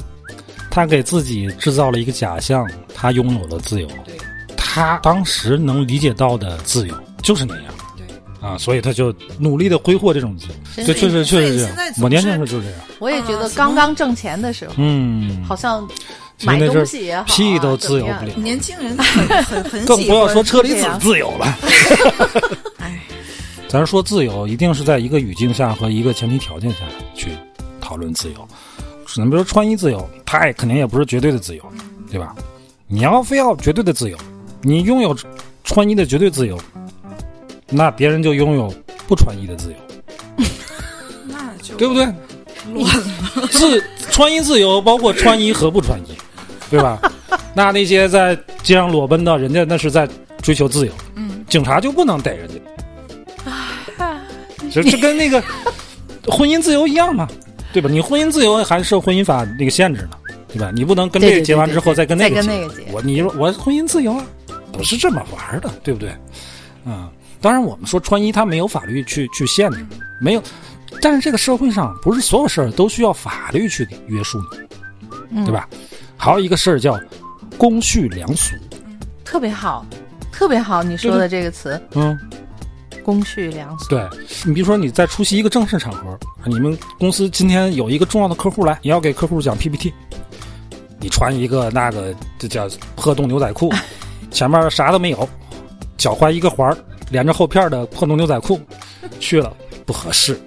[0.71, 3.87] 他给自己制造了一个假象，他拥有了自由。
[4.05, 4.17] 对
[4.55, 7.65] 他当时能理解到的自由就是那样
[7.97, 8.07] 对，
[8.39, 10.53] 啊，所以他就努力的挥霍这种自由。
[10.73, 12.79] 真这确实确实是这样我年轻时候就是这样。
[12.99, 15.85] 我也觉得啊刚刚挣钱的时候，嗯，好像
[16.41, 21.57] 买东西也好、啊，屁都自由不了，年轻人很 很很更不要说车厘子自由了。
[22.79, 22.99] 哎，
[23.69, 26.79] 咱说自由，一定是在一个语境下和一个前提条件下
[27.15, 27.29] 去
[27.79, 28.13] 讨论。
[28.13, 28.47] 自由。
[29.15, 31.63] 你比如说穿衣自由，它也肯定也不是绝对的自由，
[32.09, 32.35] 对吧？
[32.87, 34.17] 你要非要绝对的自由，
[34.61, 35.15] 你拥有
[35.63, 36.59] 穿衣的绝对自由，
[37.69, 38.73] 那别人就拥有
[39.07, 39.77] 不穿衣的自由，
[41.27, 42.05] 那就对不对？
[42.73, 43.47] 乱了。
[43.51, 46.12] 自穿衣自由包括穿衣和不穿衣，
[46.73, 46.99] 对吧？
[47.53, 50.09] 那那些在街上裸奔的，人家那是在
[50.41, 52.55] 追求自由，嗯，警察就不能逮人家。
[54.71, 55.39] 这这跟那个
[56.25, 57.27] 婚姻自由一样嘛，
[57.71, 57.87] 对吧？
[57.87, 60.71] 你婚姻自由还受婚姻法那个限制呢，对吧？
[60.73, 62.47] 你不能跟这个结完之后对对再跟那个结。
[62.47, 64.25] 再跟那个结我你说我婚姻自由啊，
[64.71, 66.09] 不是这么玩的，对不对？
[66.85, 67.07] 啊、
[67.39, 69.85] 当然我们说穿衣它没有法律去去限制，
[70.19, 70.41] 没有，
[71.03, 74.41] 但是这个社会上不是所有事儿都需要法律去约束
[75.29, 75.69] 你，对吧？
[76.17, 76.99] 还有一个事儿叫
[77.57, 78.55] 公序良俗，
[79.23, 79.85] 特别好，
[80.31, 81.81] 特别好，你说的这个词。
[81.93, 82.17] 嗯
[83.03, 83.89] ，“公序良俗。
[83.89, 84.07] 对
[84.45, 89.93] 你比如说你在出席一个正式场合，你们公司今天有一个重要的客户来，你要给客户讲 PPT，
[90.99, 93.71] 你穿一个那个这叫破洞牛仔裤，
[94.31, 95.27] 前面啥都没有，
[95.97, 96.77] 脚踝一个环儿
[97.09, 98.59] 连着后片的破洞牛仔裤
[99.19, 100.39] 去了，不合适，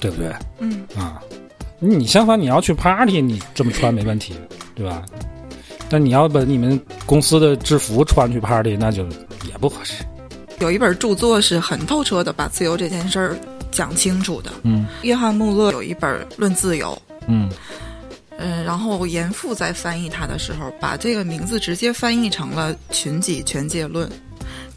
[0.00, 0.32] 对不对？
[0.58, 0.84] 嗯。
[0.96, 1.22] 啊，
[1.78, 4.34] 你相反你要去 party，你这么穿没问题，
[4.74, 5.02] 对吧？
[5.88, 9.04] 但你要把你们公司的制服穿去 party，那就
[9.46, 10.04] 也不合适。
[10.60, 13.36] 有一本著作是很透彻的把自由这件事儿
[13.70, 14.50] 讲清楚的。
[14.62, 17.50] 嗯约翰穆勒有一本《论自由》，嗯
[18.38, 24.08] 嗯，然后严复在翻译它的时候，把这个名字直接翻译成了“群己权界论”，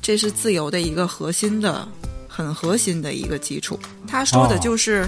[0.02, 1.88] 这是自由的一个核心的、
[2.28, 3.80] 很核心的一个基础。
[4.08, 5.08] 他说的就是，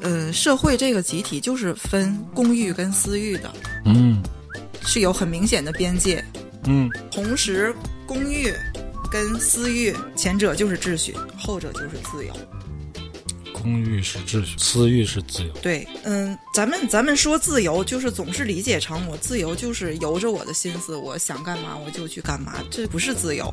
[0.00, 3.52] 呃，社会这个集体就是分公域跟私域的，
[3.84, 4.22] 嗯
[4.82, 6.24] 是有很明显的边界。
[6.64, 7.74] 嗯同时，
[8.06, 8.52] 公域
[9.10, 12.34] 跟私域，前者就是秩序，后者就是自由。
[13.66, 15.52] 公欲是秩序，私欲是自由。
[15.54, 23.52] 对，嗯，咱们咱们说自由，就是总是理解成我自由就是由着我的心思，我想干嘛我就去干嘛，这不是自由。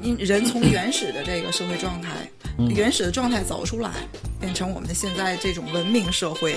[0.00, 2.28] 你人从原始的这个社会状态，
[2.74, 3.92] 原始的状态走出来，
[4.40, 6.56] 变成我们的现在这种文明社会，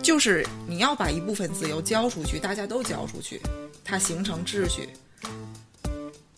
[0.00, 3.40] 就是你要把一部分自由交出去，大家都交出去，
[3.84, 4.88] 它形成秩序。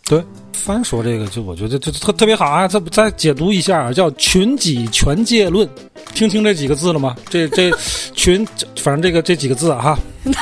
[0.08, 2.66] 对，翻说这个就我觉得这特特别好啊！
[2.66, 5.68] 再再解读一下啊，叫群己权界论，
[6.14, 7.14] 听清这几个字了吗？
[7.28, 7.70] 这这
[8.16, 9.98] 群，反正这个这几个字啊哈，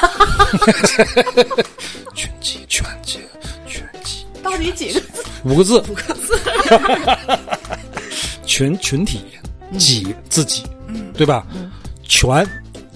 [2.14, 3.18] 群己权界
[3.66, 5.24] 权己”，到底几个字？
[5.44, 6.38] 五个字，五个字，
[8.46, 9.20] 群群体，
[9.76, 11.44] 己自己，嗯，对吧？
[12.04, 12.46] 权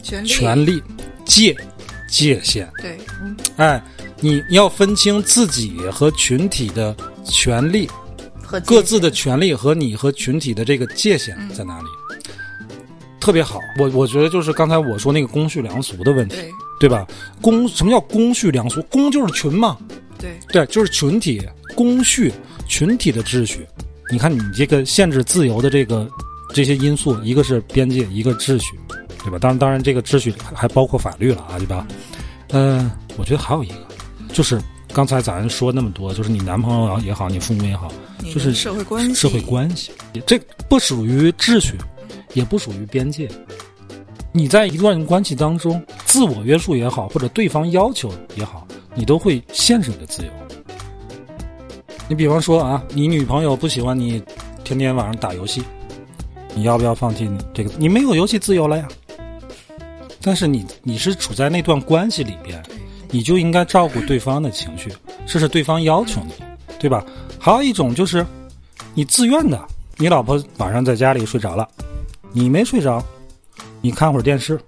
[0.04, 0.82] 权利，权利，
[1.26, 1.56] 界
[2.08, 2.96] 界限，对，
[3.56, 3.82] 哎，
[4.20, 7.88] 你要分清自己和群体的权利，
[8.42, 11.86] 和各自的权利和你和群体的这个界限在哪里？
[13.18, 17.06] 特别好，我我觉得就是刚才我说那个公序良俗的问题，对，对吧？
[17.40, 18.82] 公什么叫公序良俗？
[18.84, 19.76] 公就是群嘛，
[20.18, 21.40] 对，对，就是群体
[21.74, 22.32] 公序，
[22.66, 23.66] 群体的秩序。
[24.10, 26.08] 你看你这个限制自由的这个
[26.54, 28.78] 这些因素，一个是边界，一个秩序，
[29.22, 29.38] 对吧？
[29.38, 31.86] 当然，当然这个秩序还还包括法律了啊，对吧？
[32.52, 33.74] 嗯、我觉得还有一个，
[34.32, 34.60] 就是
[34.92, 37.92] 刚才咱说那么多，就是你男朋友也好，你父母也好，
[38.32, 39.92] 就是社会关系，社会关系，
[40.26, 40.38] 这
[40.68, 41.76] 不属于秩序，
[42.34, 43.28] 也不属于边界。
[44.32, 50.30] 你在一段关系当中，自我约束也好，或者对方要求也好，你都会限制你的自由。
[52.08, 54.22] 你比方说啊，你女朋友不喜欢你
[54.64, 55.62] 天天晚上打游戏，
[56.54, 57.70] 你要不要放弃你这个？
[57.78, 58.88] 你没有游戏自由了呀。
[60.20, 62.62] 但是你你是处在那段关系里边，
[63.10, 64.92] 你就应该照顾对方的情绪，
[65.26, 66.32] 这是对方要求你，
[66.78, 67.04] 对吧？
[67.38, 68.24] 还有一种就是
[68.94, 69.60] 你自愿的，
[69.96, 71.66] 你老婆晚上在家里睡着了，
[72.32, 73.02] 你没睡着，
[73.80, 74.60] 你看会儿电视，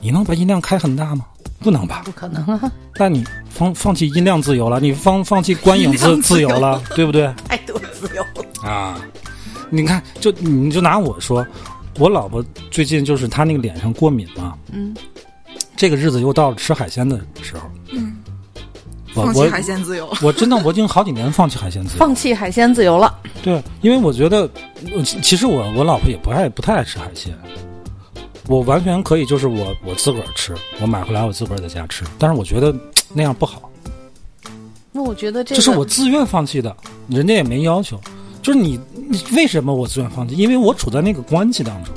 [0.00, 1.26] 你能把音量开很大吗？
[1.60, 2.02] 不能吧？
[2.04, 7.32] 不可能啊，那你放放弃音量自由了，你放放弃观影自自由了，对不对？
[7.48, 8.70] 太多自由了。
[8.70, 9.00] 啊，
[9.70, 11.44] 你看，就你就拿我说，
[11.98, 14.94] 我老婆最近就是她那个脸上过敏嘛，嗯，
[15.76, 17.62] 这个日子又到了吃海鲜的时候，
[19.24, 20.08] 放弃我海鲜自由。
[20.22, 23.18] 我真的我已经好几年放弃海鲜自由，放弃海鲜自由了。
[23.42, 24.48] 对，因为我觉得，
[24.94, 27.36] 呃其其实我我老婆也不爱不太爱吃海鲜，
[28.48, 32.74] 我完全可以就是我我自个儿吃，我买回来我自个儿在家吃，但是我觉得
[33.12, 33.70] 那样不好，
[34.92, 36.74] 那我觉得这这是我自愿放弃的，
[37.08, 38.00] 人家也没要求，
[38.42, 40.34] 就是你你为什么我自愿放弃？
[40.36, 41.94] 因为我处在那个关系当中，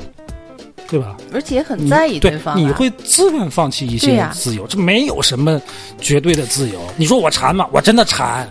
[0.90, 1.16] 对吧？
[1.32, 5.62] 而且很在意对方、啊，你会自愿放弃一些自由，这没有什么
[6.02, 6.82] 绝对的自由。
[6.98, 7.68] 你说我馋吗？
[7.72, 8.50] 我真的馋。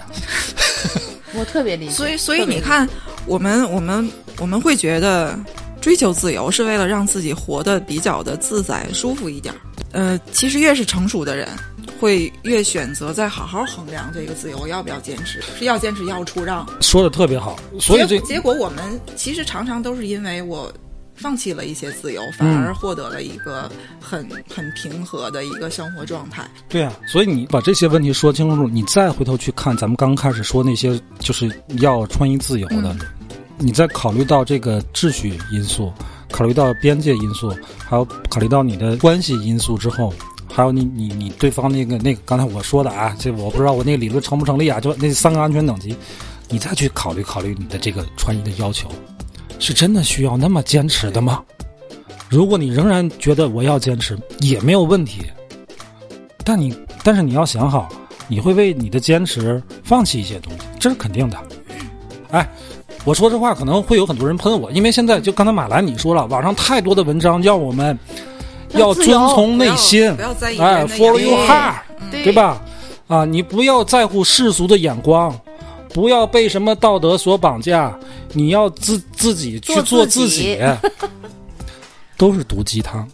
[1.35, 1.93] 我特别理解。
[1.93, 2.89] 所以，所以你看，
[3.27, 5.39] 我们我们我们会觉得
[5.81, 9.55] 追追求自由是为了让自己活得比较的自在、舒服一点。
[9.93, 11.49] 呃，其实越是成熟的人，
[11.99, 16.67] 会越选择再好好衡量这个自由要不要坚持，是要坚持要出让。
[16.83, 20.71] 说的特别好，所以这结果我们其实常常都是因为我。
[21.19, 26.49] 放弃了一些自由，反而获得了一个很很平和的一个生活状态。
[26.69, 31.51] 对啊，所以你把这些问题说清楚，你再回头去看咱们刚开始说那些就是
[31.81, 32.97] 要穿衣自由的，
[33.59, 35.93] 你再考虑到这个秩序因素，
[36.31, 40.15] 考虑到边界因素，还有考虑到你的关系因素之后，
[40.51, 44.79] 还有你你你对方那个那个刚才我说的啊，这我不知道我那个理论成不成立啊？
[44.81, 45.97] 就那三个安全等级，
[46.49, 48.89] 你再去考虑考虑你的这个穿衣的要求。
[49.59, 51.43] 是真的需要那么坚持的吗？
[52.29, 55.23] 如果你仍然觉得我要坚持，也没有问题。
[56.45, 57.89] 但你，但是你要想好，
[58.29, 61.39] 你会为你的坚持放弃一些东西，这是肯定的。
[62.31, 62.49] 哎，
[63.05, 67.99] 我说这话可能会有很多人喷我，因为现在就刚才马兰你说了，网上太多的文章要我们
[68.71, 70.11] 要遵从内心，
[70.59, 71.75] 哎，follow your heart，
[72.11, 72.63] 对吧？
[73.07, 75.35] 啊，你不要在乎世俗的眼光。
[75.95, 77.99] 不要被什么道德所绑架，
[78.33, 80.59] 你要自自己去做自己，
[82.17, 83.09] 都是毒鸡汤。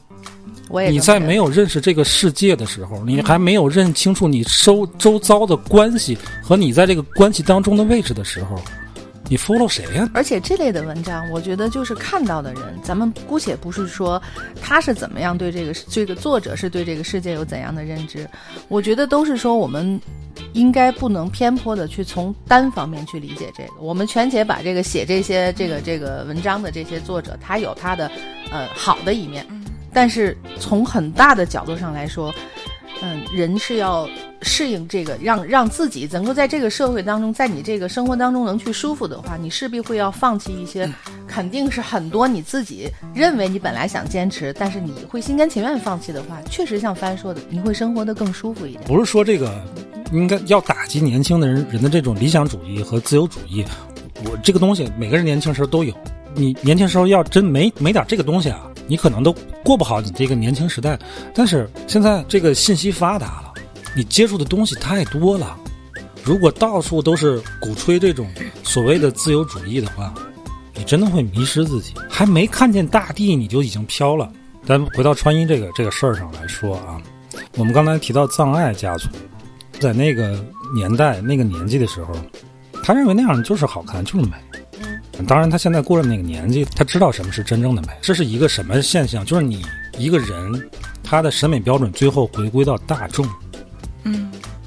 [0.91, 8.61] 你在没有认识这个世界的时候，你还没有认清楚你周周遭的关系和你在这个关系当中的位置的时候。
[9.29, 10.09] 你 follow 谁呀？
[10.13, 14.23] 而且这类的文章，我觉得就是看到的人，咱们姑且不是说
[14.61, 18.29] 他是怎么样对这个这个作者是对这个世界有怎样的认知，
[18.69, 19.99] 我觉得都是说我们
[20.53, 23.71] 应该不能偏颇的去从单方面去理解这个。
[23.81, 28.11] 我们全且把这个写这些这个这个文章的这些作者，他有他的
[28.53, 29.47] 呃好的一面，
[29.91, 32.31] 但是从很大的角度上来说，
[33.01, 34.07] 嗯，人是要。
[34.45, 40.89] 适应这个，让让自己能够在这个社会当中，在你这个生活当中能去舒服的话，你势必会要放弃一些，
[41.27, 48.85] 肯定是很多你自己认为你本来想坚持，但是你会心甘情愿放弃的话，确实像帆说的，你会生活的更舒服一点。
[48.85, 49.61] 不是说这个
[50.13, 53.65] 应该要打击年轻的人人的这种理想主义和自由主义，
[54.27, 55.95] 我这个东西每个人年轻时候都有，
[56.35, 60.99] 你年轻时候要真没没点这个东西啊，你可能都过不好你这个年轻时代。
[61.35, 63.55] 但是现在这个信息发达了。
[63.95, 65.57] 你接触的东西太多了，
[66.25, 68.29] 如果到处都是鼓吹这种
[68.63, 70.13] 所谓的自由主义的话，
[70.75, 71.95] 你真的会迷失自己。
[72.09, 74.31] 还没看见大地，你就已经飘了。
[74.67, 77.01] 咱回到穿衣这个这个事儿上来说啊，
[77.57, 79.09] 我们刚才提到葬爱家族，
[79.79, 80.43] 在那个
[80.75, 82.15] 年代、那个年纪的时候，
[82.83, 84.33] 他认为那样就是好看，就是美。
[85.17, 87.89] 嗯，当然他现在过了那个年纪，他知道什么是真正的美。
[88.03, 89.25] 这是一个什么现象？
[89.25, 89.65] 就是你
[89.99, 90.71] 一个人，
[91.03, 93.25] 他的审美标准最后回归到大众。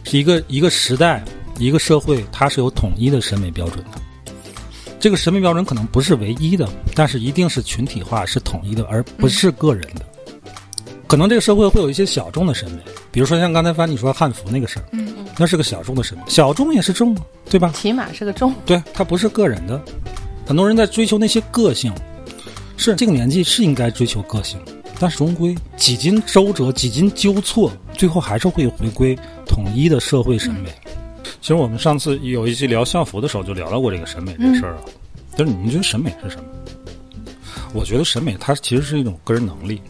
[0.08, 1.24] 嗯，是一个一个时代，
[1.60, 4.00] 一个社会，它是有统一的审美标准的。
[5.00, 10.02] 这个审美标准可能不是唯一的，但是一定是群体化、是统一的，而不是个人的。
[11.06, 12.80] 可能这个社会会有一些小众的审美，
[13.12, 17.15] 比如说像刚才翻你说汉服那个事儿，嗯嗯，那是个小众的审美，小众也是众，
[17.50, 17.72] 对吧？
[17.76, 19.82] 起码是个众，对，它不是个人的。
[20.46, 21.93] 很多人在追求那些个性，
[22.76, 24.60] 是这个年纪是应该追求个性。
[25.00, 30.69] 但是终归几经周折，几经纠错，最后还是会回归统一的社会审美。
[31.41, 34.81] 其实我们上次有一期聊校服的时候，就聊到过这个审美这事儿啊。
[35.36, 36.43] 就是你们觉得审美是什么？
[37.73, 39.81] 我觉得审美它其实是一种个人能力，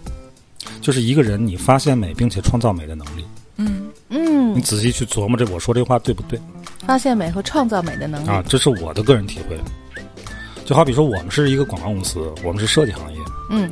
[0.81, 3.23] 就是一个人你发现美并且创造美的能力。
[3.57, 4.55] 嗯嗯。
[4.55, 6.39] 你仔细去琢磨这我说这话对不对？
[6.85, 9.57] 发现美和创造美的能力啊，这是我的个人体会。
[10.65, 13.19] 就好比说，我们是一个广告公司，我们是设计行业。
[13.49, 13.71] 嗯。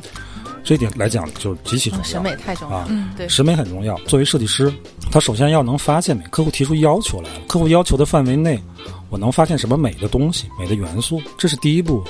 [0.66, 2.86] 这一点来讲就极其重要，审美太重要啊！
[2.90, 3.96] 嗯，对，审美很重要。
[3.98, 4.70] 作为设计师，
[5.12, 6.24] 他首先要能发现美。
[6.28, 8.60] 客户提出要求来了，客户要求的范围内，
[9.08, 12.02] 我能发现什么美的东西、美的元素，这是第一步。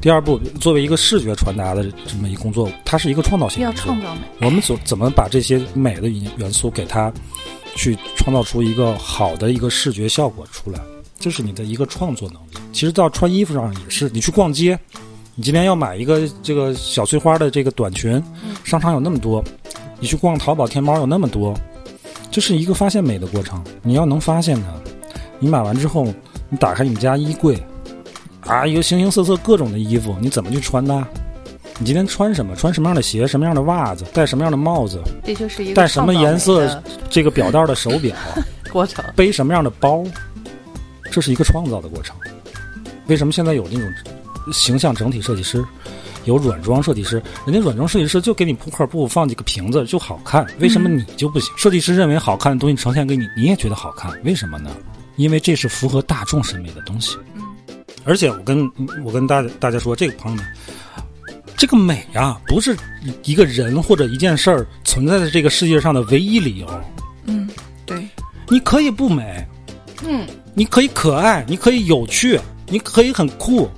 [0.00, 3.62] 第二步，作为一个视觉传达的这么一工作，它是一个创造性。
[3.62, 4.20] 要创造美。
[4.40, 7.12] 我们怎怎么把这些美的元素给它，
[7.76, 10.80] 去创造出一个好的一个视觉效果出来？
[11.20, 12.56] 这是你的一个创作能力。
[12.72, 14.76] 其实到穿衣服上也是，你去逛街。
[15.38, 18.22] 你今天要买一个这个小碎花的这个短裙，
[18.64, 19.44] 商场有那么多，
[20.00, 21.54] 你去逛淘宝、天猫有那么多，
[22.30, 23.62] 这是一个发现美的过程。
[23.82, 24.68] 你要能发现它，
[25.38, 26.06] 你买完之后，
[26.48, 27.62] 你打开你们家衣柜，
[28.46, 31.06] 啊，一个形形色色各种的衣服，你怎么去穿搭？
[31.78, 32.56] 你今天穿什么？
[32.56, 33.26] 穿什么样的鞋？
[33.26, 34.06] 什么样的袜子？
[34.14, 35.02] 戴什么样的帽子？
[35.22, 38.16] 这就是一个戴什么颜色这个表带的手表？
[38.72, 39.04] 过程。
[39.14, 40.02] 背什么样的包？
[41.12, 42.16] 这是一个创造的过程。
[43.08, 43.92] 为什么现在有那种？
[44.52, 45.64] 形象整体设计师，
[46.24, 50.46] 有软装设计师，人家软装设计师就给你铺块布，放几个瓶子就好看。
[50.58, 51.52] 为什么你就不行？
[51.56, 54.70] 设计师认为好看的东西呈现给你，你也觉得好看，为什么呢？
[55.16, 57.16] 因为这是符合大众审美的东西。
[58.04, 58.70] 而且我跟
[59.04, 60.46] 我跟大大家说，这个朋友们，
[61.56, 62.76] 这个美啊，不是
[63.24, 66.82] 一个人或者一件事儿存在在这个世界上的唯一理由。
[67.24, 67.48] 嗯，
[67.84, 68.06] 对，
[68.48, 69.44] 你可以不美，
[70.06, 70.24] 嗯，
[70.54, 72.38] 你可以可爱，你可以有趣，
[72.68, 73.68] 你可以很酷，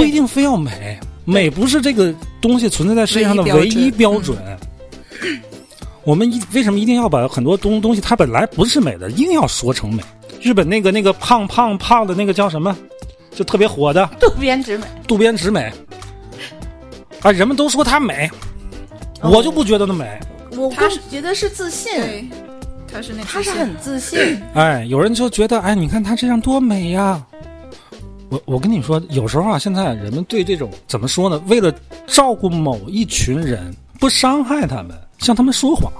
[0.00, 0.98] 不一定非要美。
[1.24, 4.36] 美不是这个东西存在在世界上的唯一标准。
[6.02, 10.02] 我们一为什么一定要把很多东东西它本来不是美的，硬要说成美？
[10.40, 12.76] 日本那个那个胖胖胖的那个叫什么？
[13.32, 15.70] 就特别火的渡边直美，渡边直美。
[17.20, 18.28] 啊，人们都说她美，
[19.20, 20.18] 哦我就不觉得她美。
[20.56, 22.28] 我他更觉得是自信，对，
[22.92, 24.18] 他是那他是很自信。
[24.54, 27.24] 哎，有人就觉得，哎，你看她这样多美呀！
[28.30, 31.42] 我我跟你说，有时候啊，现在人们对这种怎么说呢？
[31.48, 31.70] 为了
[32.06, 35.92] 照顾某一群人，不伤害他们，向他们说谎。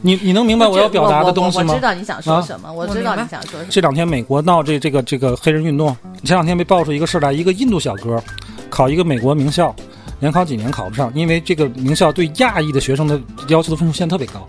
[0.00, 1.66] 你你能明白我要表达的东西吗？
[1.68, 3.66] 我我知道你想说啊什么，我我知道你想说什么。
[3.70, 8.22] 这两天美国闹这这个这个黑人运动，前两天被爆出一个事儿来，一个印度小哥
[8.70, 9.74] 考一个美国名校，
[10.18, 14.46] 连考几年考不上，因为这个名校对亚裔的学生的要求的分数线特别高。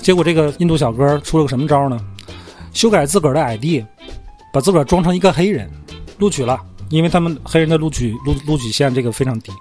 [0.00, 1.98] 结果这个印度小哥出了个什么招呢？
[2.72, 3.82] 修改自个儿的 ID，
[4.52, 5.70] 把自个儿装成一个黑人，
[6.18, 6.58] 录取了，
[6.90, 9.52] 因为他们黑人的录取录录取线这个非常低，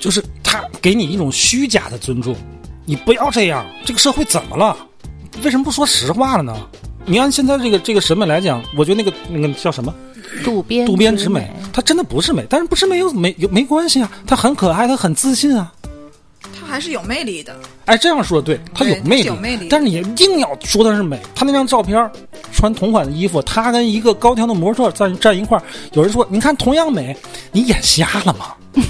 [0.00, 2.36] 就是他给你一种虚假的尊重，
[2.84, 4.76] 你不要这样，这个社会怎么了？
[5.44, 6.54] 为什么不说实话了呢？
[7.04, 9.92] 你按现在这个这个审美来讲，我觉得那个那个叫什么
[10.44, 15.72] 渡边渡边直美美，，她真的不是美，但是不是美有没有没关系啊，她很可爱，她很自信啊。
[16.54, 17.58] 她还是有魅力的。
[17.84, 22.10] 哎，这样说对，她有魅力，有魅力但是你硬要说她是美，她那张照片儿
[22.52, 25.62] 穿同款的衣服，她跟一个高挑的模特站站一块儿，
[25.92, 27.16] 有人说你看同样美，
[27.50, 28.54] 你眼瞎了吗？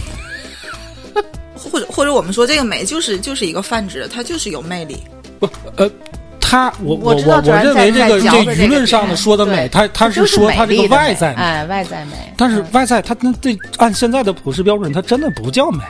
[1.55, 4.97] 或者或者我们说这个美就是就是一个泛指，它就是有魅力。
[5.38, 5.90] 不，呃，
[6.38, 12.12] 她我我我我认为这个这舆论上的说的美，对她她是说她这个外在美，哎，外在美。
[12.36, 15.82] 但是嗯外在他那这按现在的普世标准，他真的不叫美。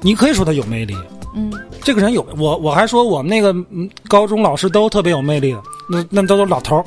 [0.00, 0.96] 你可以说他有魅力，
[1.34, 1.52] 嗯，
[1.90, 6.84] 这个人有我我还说我们那个嗯高中老师都特别有魅力的，那那都是老头儿，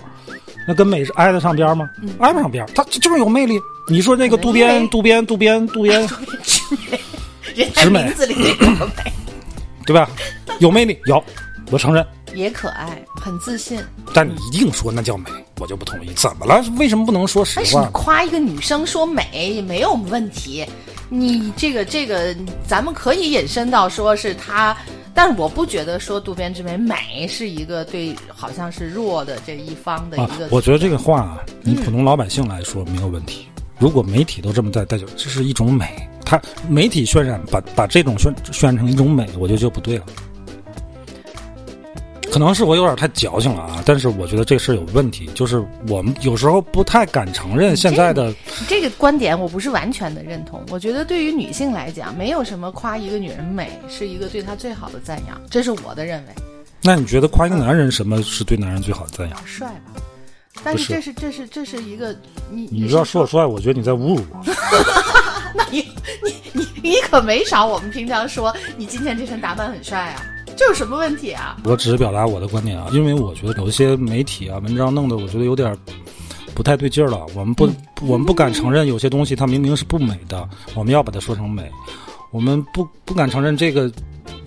[0.65, 1.89] 那跟美是挨得上边吗？
[2.19, 3.59] 挨不上边，他就是有魅力。
[3.89, 6.07] 你说那个渡边渡边渡边渡边，
[7.73, 9.11] 直美名字里那个美
[9.85, 10.09] 对吧？
[10.59, 11.21] 有魅力有，
[11.69, 12.05] 我承认。
[12.33, 13.77] 也可爱，很自信。
[14.13, 15.25] 但你一定说那叫美，
[15.59, 16.13] 我就不同意。
[16.15, 16.63] 怎么了？
[16.79, 17.89] 为什么不能说实但是你话？
[17.91, 20.65] 夸一个女生说美也没有问题，
[21.13, 22.35] 你这个这个，
[22.67, 24.75] 咱们可以引申到说是他，
[25.13, 33.45] 但是我不觉得说渡边之美美是一个对好像是弱的这一方的一个。，我觉得这个话啊，你普通老百姓来说没有问题。
[33.77, 35.85] 如果媒体都这么在带，就这是一种美。
[36.25, 40.05] 他媒体渲染把把这种渲渲染成一种美，我觉得就不对了。
[42.33, 48.33] 可能是我有点太矫情了啊，但是我觉得这事儿有问题，就是我们有时候不太敢承认现在的
[48.67, 50.65] 这个观点我不是完全的认同。
[50.71, 56.33] 我觉得对于女性来讲，没有什么夸一个女人美是一个对她最好的赞扬，这是我的认为。
[56.81, 59.39] 那你觉得夸一个男人什么是对男人最好的赞扬？
[59.45, 60.01] 帅吧？
[60.63, 62.15] 但是这是这是这是一个
[62.49, 64.43] 你你要是说我帅，我觉得你在侮辱我。
[65.53, 65.87] 那你
[66.23, 70.25] 你你你可没少我们平常说你今天这身打扮很帅啊，
[70.55, 71.57] 这有什么问题啊？
[71.63, 75.77] 我只是表达我的观点啊，因为我觉得有一些媒体啊文章弄得我觉得有点儿
[76.53, 77.25] 不太对劲儿了。
[77.35, 77.69] 我们不，
[78.01, 81.69] 我们不敢承认有些东西它明明是不美的，我们要把它说成美。
[82.31, 83.91] 我们不不敢承认这个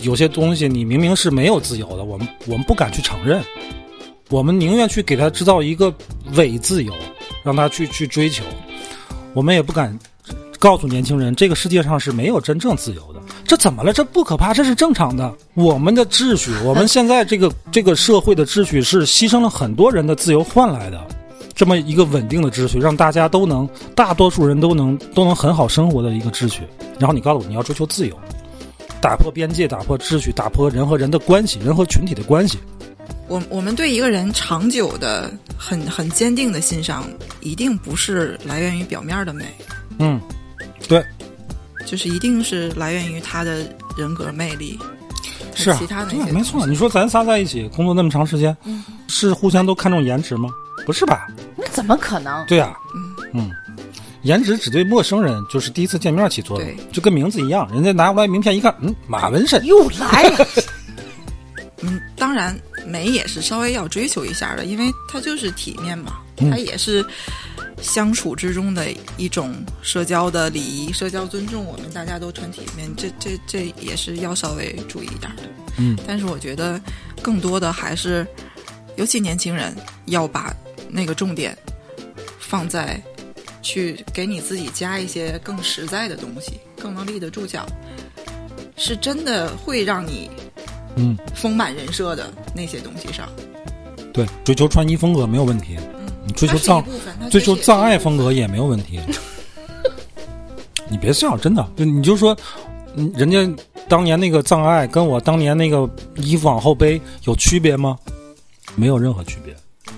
[0.01, 3.43] 有些东西你明明是没有自由的，我们我们不敢去承认，
[4.31, 5.93] 我们宁愿去给他制造一个
[6.35, 6.93] 伪自由，
[7.43, 8.45] 让他去去追求。
[9.35, 9.97] 我们也不敢
[10.67, 13.21] 告诉年轻人，这个世界上是没有真正自由的。
[13.45, 13.93] 这怎么了？
[13.93, 15.33] 这不可怕，这是正常的。
[15.55, 21.01] 我们的秩序，我们现在这个这个社会的秩序是牺牲了很多人的自由换来的，
[21.55, 26.63] 这么一个稳定的秩序，让大家都能，大多数人都能都能很好生活的一个秩序。
[26.99, 28.19] 然后你告诉我你要追求自由，
[29.01, 32.59] 打破边界，打破秩序，打破人和人的关系，人和群体的关系。
[33.29, 37.09] 我我们对一个人长久的、很很坚定的欣赏，
[37.41, 39.45] 一定不是来源于表面的美，
[40.01, 40.21] 嗯，
[40.89, 41.05] 对，
[41.87, 43.67] 就是一定是来源于他的
[43.97, 44.79] 人格魅力，
[45.55, 46.67] 是啊其他的没错。
[46.67, 48.57] 你说咱仨在一起工作那么长时间，
[49.09, 50.51] 是互相都看重颜值吗？
[50.85, 51.27] 不是吧？
[51.57, 52.45] 那怎么可能？
[52.47, 52.77] 对啊、
[53.33, 53.51] 嗯
[54.23, 60.47] 颜值只对陌生人就是第一次见面起作用，就跟名字一样，人家拿过来名片一看，嗯，马文胜，又来了
[61.83, 67.07] 嗯，当然美也是稍微要追求一下的，因为它就是体面嘛，嗯它也是
[67.83, 71.65] 相处之中的一种社交的礼仪、社交尊重。
[71.65, 75.43] 我们大家都穿体面，这这这也是要稍微注意一点的。
[75.79, 76.81] 嗯，但是我觉得
[77.23, 78.27] 更多的还是，
[78.97, 79.75] 尤其年轻人
[80.07, 80.55] 要把
[80.89, 81.57] 那个重点
[82.39, 83.01] 放在
[83.61, 87.67] 去给你自己加一些更实在的东西，更能立得住脚。
[88.79, 90.31] 是真的会让你
[90.97, 93.29] 嗯，丰满人设的那些东西上。
[94.13, 95.96] 对，追求穿衣风格没有问题，嗯，
[96.27, 99.01] 你追求它是一藏部分它追求确实也是藏爱风格也没有问题。
[100.91, 102.37] 你别笑，真的，就你就说，
[102.97, 103.39] 嗯人家
[103.89, 107.97] 当年那个藏爱跟我当年那个衣服往后背有区别吗？
[108.75, 109.55] 没有任何区别，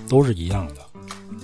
[0.07, 0.75] 都是一样的。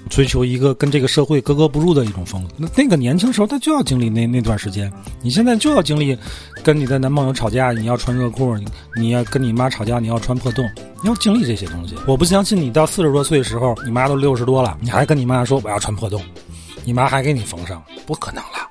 [0.08, 6.16] 追求一个跟这个社会格格不入的一种风格，那那个年轻时候他就要经历那那段时间，你现在就要经历
[6.64, 8.66] 跟你的男朋友吵架，你要穿热裤，你
[8.96, 10.64] 你要跟你妈吵架，你要穿破洞，
[11.06, 11.93] 你要经历这些东西。
[12.08, 16.20] 我不相信你到四十多岁的时候，你妈都六十多了，你还跟你妈说我要穿破洞，
[16.84, 18.68] 你妈还给你缝上，不可能了。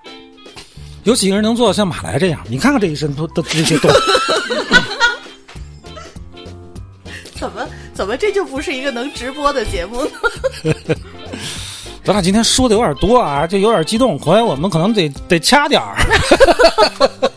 [1.04, 2.40] 有几个人能做到像马来这样？
[2.48, 3.88] 你看看这一身都都这些洞，
[7.38, 10.10] 怎么怎么这就不是一个能直播的节目呢？
[12.02, 15.94] 咱俩今天说的有点多啊，就有点激动，回来我们可能得得掐点儿。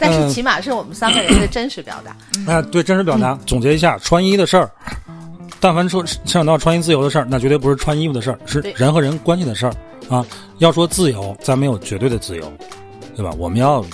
[0.00, 2.52] 但是起码是我们三个人的真实表达。
[2.52, 3.38] 啊， 对，真实表达。
[3.46, 4.70] 总结一下，穿衣的事儿，
[5.60, 9.74] 但凡说牵扯到穿衣自由的事儿，那绝对不是穿衣服的事儿，是人和人关系的事儿
[10.08, 10.26] 啊。
[10.58, 12.52] 要说自由，咱没有绝对的自由，
[13.14, 13.30] 对吧？
[13.38, 13.84] 我们要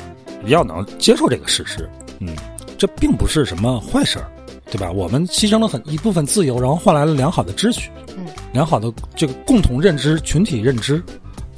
[0.47, 1.89] 要能接受这个事实，
[2.21, 2.37] 嗯，
[2.79, 4.31] 这并不是什么坏事儿，
[4.71, 4.91] 对吧？
[4.91, 11.03] 我们牺牲了很一部分自由，然后换来了良好的秩序，嗯，良好的这个共同认知、群体认知，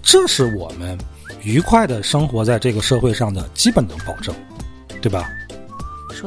[0.02, 0.96] 这是我们
[1.42, 4.34] 愉快的生活在这个社会上的基本的保证，
[5.00, 5.28] 对吧？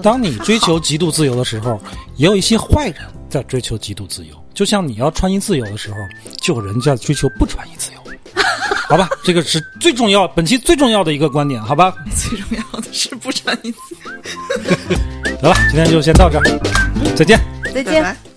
[0.01, 1.81] 当你追求极度自由的时候，
[2.15, 2.95] 也有一些坏人
[3.29, 4.35] 在追求极度自由。
[4.53, 5.97] 就像你要穿衣自由的时候，
[6.39, 8.01] 就有人在追求不穿衣自由。
[8.87, 11.93] 好吧，这个是最重要，本期最重要的一个观点，好吧？
[12.15, 14.11] 最重要的是不穿衣自由。
[15.41, 16.43] 得了，今天就先到这儿，
[17.15, 17.39] 再见。
[17.73, 18.03] 再见。
[18.03, 18.30] 拜拜